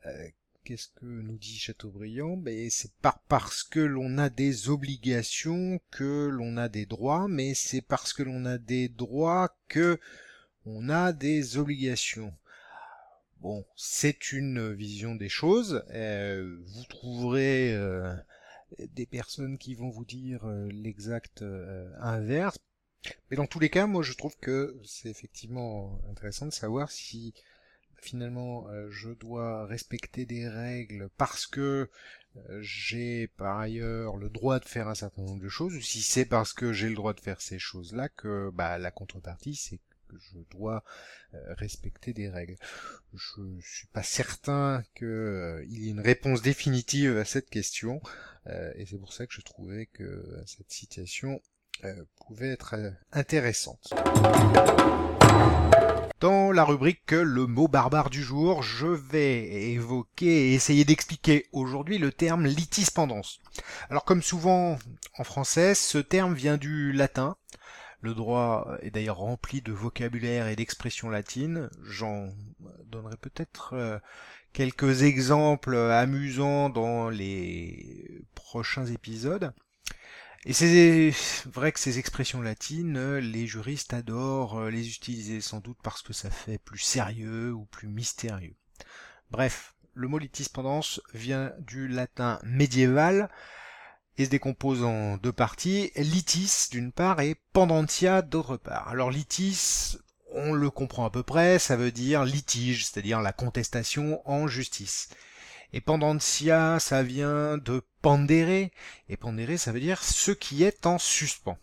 euh, 0.06 0.30
Qu'est-ce 0.64 0.90
que 0.90 1.06
nous 1.06 1.38
dit 1.38 1.58
Chateaubriand? 1.58 2.38
Ben, 2.38 2.70
C'est 2.70 2.94
pas 2.96 3.22
parce 3.28 3.64
que 3.64 3.80
l'on 3.80 4.18
a 4.18 4.30
des 4.30 4.70
obligations 4.70 5.80
que 5.92 6.28
l'on 6.28 6.58
a 6.58 6.70
des 6.70 6.86
droits, 6.86 7.28
mais 7.28 7.54
c'est 7.54 7.82
parce 7.82 8.14
que 8.14 8.24
l'on 8.24 8.46
a 8.46 8.58
des 8.58 8.88
droits 8.90 9.56
que 9.68 10.00
on 10.66 10.90
a 10.90 11.14
des 11.14 11.58
obligations. 11.58 12.34
Bon, 13.42 13.66
c'est 13.78 14.34
une 14.34 14.74
vision 14.74 15.16
des 15.16 15.30
choses. 15.30 15.84
Euh, 15.92 16.58
vous 16.66 16.84
trouverez 16.84 17.74
euh, 17.74 18.14
des 18.78 19.06
personnes 19.06 19.58
qui 19.58 19.76
vont 19.76 19.90
vous 19.90 20.04
dire 20.04 20.46
euh, 20.46 20.68
l'exact 20.72 21.44
inverse. 22.02 22.60
Mais 23.32 23.38
dans 23.38 23.48
tous 23.48 23.60
les 23.60 23.70
cas, 23.70 23.88
moi 23.88 24.04
je 24.04 24.14
trouve 24.14 24.36
que 24.42 24.78
c'est 24.84 25.10
effectivement 25.10 26.02
intéressant 26.12 26.48
de 26.48 26.52
savoir 26.52 26.92
si 26.92 27.34
finalement 28.02 28.68
je 28.90 29.10
dois 29.10 29.66
respecter 29.66 30.26
des 30.26 30.48
règles 30.48 31.10
parce 31.18 31.48
que 31.48 31.90
j'ai 32.60 33.28
par 33.28 33.60
ailleurs 33.60 34.18
le 34.18 34.30
droit 34.30 34.60
de 34.60 34.66
faire 34.66 34.88
un 34.88 34.96
certain 34.96 35.24
nombre 35.24 35.42
de 35.42 35.50
choses, 35.50 35.76
ou 35.76 35.82
si 35.82 36.02
c'est 36.02 36.26
parce 36.26 36.54
que 36.54 36.72
j'ai 36.74 36.90
le 36.90 36.96
droit 36.96 37.14
de 37.14 37.20
faire 37.20 37.42
ces 37.42 37.60
choses-là 37.60 38.10
que 38.10 38.50
bah, 38.54 38.78
la 38.78 38.92
contrepartie 38.92 39.56
c'est 39.56 39.80
je 40.18 40.40
dois 40.52 40.84
euh, 41.34 41.54
respecter 41.56 42.14
des 42.14 42.30
règles. 42.30 42.56
Je 43.14 43.42
suis 43.62 43.88
pas 43.88 44.04
certain 44.04 44.84
qu'il 44.96 45.08
euh, 45.08 45.66
y 45.68 45.88
ait 45.88 45.92
une 45.92 46.00
réponse 46.00 46.42
définitive 46.42 47.18
à 47.18 47.26
cette 47.26 47.50
question, 47.50 48.02
euh, 48.48 48.72
et 48.76 48.86
c'est 48.86 48.98
pour 48.98 49.14
ça 49.14 49.26
que 49.28 49.34
je 49.34 49.42
trouvais 49.42 49.86
que 49.88 50.42
cette 50.46 50.72
citation 50.72 51.42
pouvait 52.18 52.50
être 52.50 52.76
intéressante. 53.14 53.94
Dans 56.20 56.52
la 56.52 56.66
rubrique 56.66 57.12
le 57.12 57.48
mot 57.48 57.70
barbare 57.70 58.10
du 58.10 58.22
jour, 58.22 58.62
je 58.62 58.88
vais 58.88 59.72
évoquer 59.72 60.50
et 60.50 60.54
essayer 60.54 60.84
d'expliquer 60.84 61.48
aujourd'hui 61.54 61.98
le 61.98 62.12
terme 62.12 62.46
litispendance. 62.46 63.40
Alors 63.90 64.04
comme 64.04 64.22
souvent 64.22 64.78
en 65.18 65.24
français, 65.24 65.76
ce 65.76 65.98
terme 65.98 66.34
vient 66.34 66.58
du 66.58 66.92
latin, 66.92 67.38
le 68.02 68.14
droit 68.14 68.68
est 68.82 68.92
d'ailleurs 68.92 69.20
rempli 69.20 69.62
de 69.62 69.72
vocabulaire 69.72 70.48
et 70.48 70.58
d'expressions 70.58 71.10
latines. 71.10 71.70
J'en 71.84 72.28
donnerai 72.88 73.16
peut-être 73.16 73.74
euh, 73.76 73.98
quelques 74.52 75.04
exemples 75.04 75.78
amusants 75.78 76.70
dans 76.70 77.10
les 77.10 78.26
prochains 78.36 78.88
épisodes. 78.88 79.54
Et 80.46 80.54
c'est 80.54 81.14
vrai 81.46 81.72
que 81.72 81.80
ces 81.80 82.00
expressions 82.00 82.42
latines, 82.42 83.18
les 83.18 83.46
juristes 83.46 83.94
adorent 83.94 84.66
les 84.70 84.88
utiliser 84.88 85.42
sans 85.42 85.60
doute 85.60 85.78
parce 85.84 86.02
que 86.02 86.14
ça 86.14 86.30
fait 86.30 86.58
plus 86.58 86.80
sérieux 86.80 87.52
ou 87.52 87.66
plus 87.66 87.88
mystérieux. 87.88 88.56
Bref, 89.32 89.76
le 89.94 90.08
mot 90.08 90.18
litispendance 90.18 91.02
vient 91.14 91.52
du 91.60 91.88
latin 91.88 92.40
médiéval, 92.44 93.30
et 94.20 94.26
se 94.26 94.30
décompose 94.30 94.84
en 94.84 95.16
deux 95.18 95.32
parties, 95.32 95.92
litis 95.96 96.68
d'une 96.72 96.92
part 96.92 97.22
et 97.22 97.36
pendentia 97.54 98.22
d'autre 98.22 98.58
part. 98.58 98.90
Alors 98.90 99.12
litis, 99.12 99.98
on 100.34 100.54
le 100.54 100.70
comprend 100.70 101.06
à 101.06 101.10
peu 101.10 101.24
près, 101.24 101.58
ça 101.58 101.78
veut 101.78 101.92
dire 101.92 102.26
litige, 102.26 102.86
c'est-à-dire 102.86 103.22
la 103.22 103.32
contestation 103.32 104.22
en 104.30 104.48
justice. 104.48 105.10
Et 105.72 105.82
pendentia, 105.82 106.80
ça 106.80 107.04
vient 107.04 107.58
de 107.58 107.84
pendere, 108.02 108.70
et 109.08 109.18
pendere, 109.18 109.58
ça 109.58 109.72
veut 109.72 109.80
dire 109.80 110.04
ce 110.04 110.32
qui 110.32 110.64
est 110.64 110.86
en 110.86 110.98
suspens. 110.98 111.58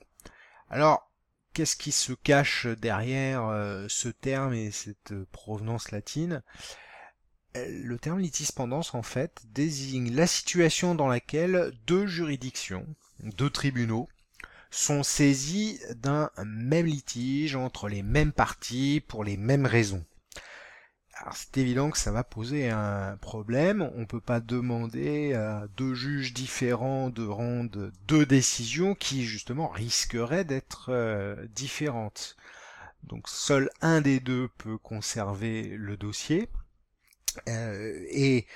Alors, 0.70 1.10
qu'est-ce 1.54 1.76
qui 1.76 1.92
se 1.92 2.12
cache 2.12 2.66
derrière 2.66 3.46
euh, 3.46 3.86
ce 3.88 4.08
terme 4.08 4.54
et 4.54 4.70
cette 4.70 5.14
provenance 5.32 5.90
latine? 5.90 6.42
Le 7.54 7.96
terme 7.98 8.20
litispendance, 8.20 8.94
en 8.94 9.02
fait, 9.02 9.42
désigne 9.46 10.14
la 10.14 10.26
situation 10.26 10.94
dans 10.94 11.08
laquelle 11.08 11.72
deux 11.86 12.06
juridictions, 12.06 12.86
deux 13.20 13.50
tribunaux, 13.50 14.08
sont 14.70 15.02
saisis 15.02 15.80
d'un 15.94 16.30
même 16.44 16.86
litige 16.86 17.56
entre 17.56 17.88
les 17.88 18.02
mêmes 18.02 18.32
parties 18.32 19.02
pour 19.08 19.24
les 19.24 19.38
mêmes 19.38 19.64
raisons. 19.64 20.04
Alors 21.18 21.34
c'est 21.34 21.56
évident 21.58 21.90
que 21.90 21.98
ça 21.98 22.12
va 22.12 22.24
poser 22.24 22.68
un 22.68 23.16
problème. 23.16 23.90
On 23.96 24.04
peut 24.04 24.20
pas 24.20 24.40
demander 24.40 25.32
à 25.32 25.66
deux 25.76 25.94
juges 25.94 26.34
différents 26.34 27.08
de 27.08 27.26
rendre 27.26 27.90
deux 28.06 28.26
décisions 28.26 28.94
qui 28.94 29.24
justement 29.24 29.68
risqueraient 29.68 30.44
d'être 30.44 30.90
euh, 30.90 31.46
différentes. 31.54 32.36
Donc 33.02 33.28
seul 33.28 33.70
un 33.80 34.02
des 34.02 34.20
deux 34.20 34.48
peut 34.58 34.78
conserver 34.78 35.62
le 35.76 35.96
dossier. 35.96 36.50
Euh, 37.48 38.04
et 38.10 38.46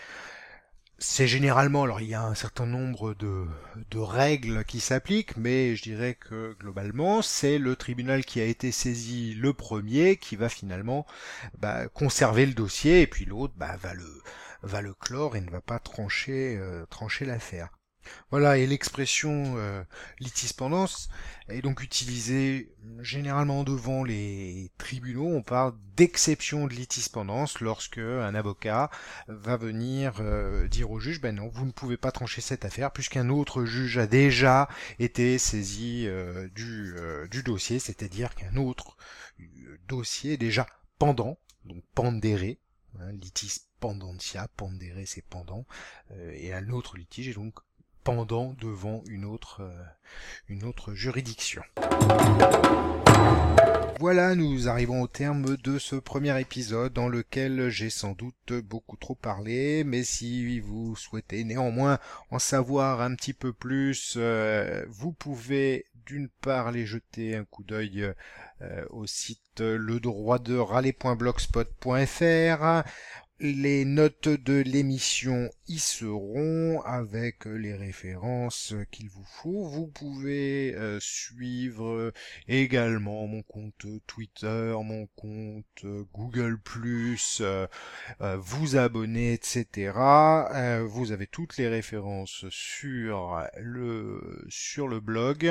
c'est 1.00 1.26
généralement, 1.26 1.82
alors 1.84 2.00
il 2.02 2.08
y 2.08 2.14
a 2.14 2.22
un 2.22 2.34
certain 2.34 2.66
nombre 2.66 3.14
de, 3.14 3.46
de 3.90 3.98
règles 3.98 4.64
qui 4.64 4.80
s'appliquent, 4.80 5.36
mais 5.36 5.74
je 5.74 5.82
dirais 5.82 6.14
que 6.14 6.54
globalement 6.60 7.22
c'est 7.22 7.58
le 7.58 7.74
tribunal 7.74 8.24
qui 8.24 8.40
a 8.40 8.44
été 8.44 8.70
saisi 8.70 9.34
le 9.34 9.54
premier 9.54 10.16
qui 10.16 10.36
va 10.36 10.48
finalement 10.50 11.06
bah, 11.58 11.88
conserver 11.88 12.44
le 12.46 12.52
dossier 12.54 13.00
et 13.00 13.06
puis 13.06 13.24
l'autre 13.24 13.54
bah, 13.56 13.76
va 13.76 13.94
le 13.94 14.22
va 14.62 14.82
le 14.82 14.92
clore 14.94 15.36
et 15.36 15.40
ne 15.40 15.50
va 15.50 15.62
pas 15.62 15.78
trancher 15.78 16.58
euh, 16.58 16.84
trancher 16.86 17.24
l'affaire. 17.24 17.70
Voilà, 18.30 18.58
et 18.58 18.66
l'expression 18.66 19.56
euh, 19.56 19.82
litispendance 20.20 21.08
est 21.48 21.62
donc 21.62 21.82
utilisée 21.82 22.72
généralement 23.00 23.64
devant 23.64 24.04
les 24.04 24.70
tribunaux. 24.78 25.26
On 25.26 25.42
parle 25.42 25.74
d'exception 25.96 26.68
de 26.68 26.74
litispendance 26.74 27.60
lorsque 27.60 27.98
un 27.98 28.36
avocat 28.36 28.88
va 29.26 29.56
venir 29.56 30.20
euh, 30.20 30.68
dire 30.68 30.92
au 30.92 31.00
juge, 31.00 31.20
ben 31.20 31.34
non, 31.34 31.48
vous 31.48 31.66
ne 31.66 31.72
pouvez 31.72 31.96
pas 31.96 32.12
trancher 32.12 32.40
cette 32.40 32.64
affaire 32.64 32.92
puisqu'un 32.92 33.30
autre 33.30 33.64
juge 33.64 33.98
a 33.98 34.06
déjà 34.06 34.68
été 35.00 35.36
saisi 35.38 36.04
euh, 36.06 36.48
du, 36.54 36.94
du 37.32 37.42
dossier, 37.42 37.80
c'est-à-dire 37.80 38.36
qu'un 38.36 38.56
autre 38.56 38.96
dossier 39.88 40.34
est 40.34 40.36
déjà 40.36 40.68
pendant, 41.00 41.36
donc 41.64 41.82
pendéré, 41.96 42.60
hein, 43.00 43.10
litis 43.10 43.62
pendentia, 43.80 44.46
pendéré 44.56 45.04
c'est 45.04 45.24
pendant, 45.24 45.66
et 46.34 46.52
un 46.52 46.68
autre 46.68 46.96
litige 46.96 47.28
est 47.28 47.34
donc 47.34 47.54
pendant 48.04 48.54
devant 48.60 49.02
une 49.06 49.24
autre, 49.24 49.62
euh, 49.62 49.82
une 50.48 50.64
autre 50.64 50.94
juridiction. 50.94 51.62
Voilà, 54.00 54.34
nous 54.34 54.66
arrivons 54.66 55.02
au 55.02 55.06
terme 55.06 55.58
de 55.58 55.78
ce 55.78 55.94
premier 55.94 56.40
épisode 56.40 56.94
dans 56.94 57.08
lequel 57.08 57.68
j'ai 57.68 57.90
sans 57.90 58.12
doute 58.12 58.54
beaucoup 58.64 58.96
trop 58.96 59.14
parlé, 59.14 59.84
mais 59.84 60.04
si 60.04 60.58
vous 60.58 60.96
souhaitez 60.96 61.44
néanmoins 61.44 61.98
en 62.30 62.38
savoir 62.38 63.02
un 63.02 63.14
petit 63.14 63.34
peu 63.34 63.52
plus, 63.52 64.14
euh, 64.16 64.86
vous 64.88 65.12
pouvez 65.12 65.84
d'une 66.06 66.30
part 66.40 66.68
aller 66.68 66.86
jeter 66.86 67.36
un 67.36 67.44
coup 67.44 67.62
d'œil 67.62 68.10
euh, 68.62 68.84
au 68.88 69.06
site 69.06 69.60
le 69.60 70.00
droit 70.00 70.38
de 70.38 70.56
les 73.40 73.86
notes 73.86 74.28
de 74.28 74.60
l'émission 74.60 75.50
y 75.66 75.78
seront 75.78 76.82
avec 76.82 77.46
les 77.46 77.74
références 77.74 78.74
qu'il 78.90 79.08
vous 79.08 79.24
faut. 79.24 79.66
Vous 79.66 79.86
pouvez 79.86 80.74
euh, 80.74 81.00
suivre 81.00 82.12
également 82.48 83.26
mon 83.26 83.42
compte 83.42 83.86
Twitter, 84.06 84.74
mon 84.84 85.06
compte 85.16 85.86
Google+, 86.12 86.58
euh, 87.40 87.66
euh, 88.20 88.36
vous 88.36 88.76
abonner, 88.76 89.32
etc. 89.32 89.92
vous 90.86 91.12
avez 91.12 91.26
toutes 91.26 91.56
les 91.56 91.68
références 91.68 92.44
sur 92.50 93.42
le 93.58 94.44
sur 94.48 94.86
le 94.86 95.00
blog. 95.00 95.50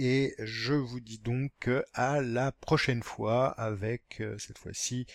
Et 0.00 0.36
je 0.38 0.74
vous 0.74 1.00
dis 1.00 1.18
donc 1.18 1.68
à 1.92 2.20
la 2.20 2.52
prochaine 2.52 3.02
fois 3.02 3.48
avec 3.48 4.20
euh, 4.20 4.38
cette 4.38 4.58
fois-ci 4.58 5.06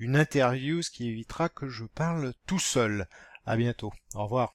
une 0.00 0.16
interview, 0.16 0.82
ce 0.82 0.90
qui 0.90 1.08
évitera 1.08 1.48
que 1.48 1.68
je 1.68 1.84
parle 1.84 2.34
tout 2.46 2.58
seul. 2.58 3.06
À 3.46 3.56
bientôt. 3.56 3.92
Au 4.14 4.24
revoir. 4.24 4.54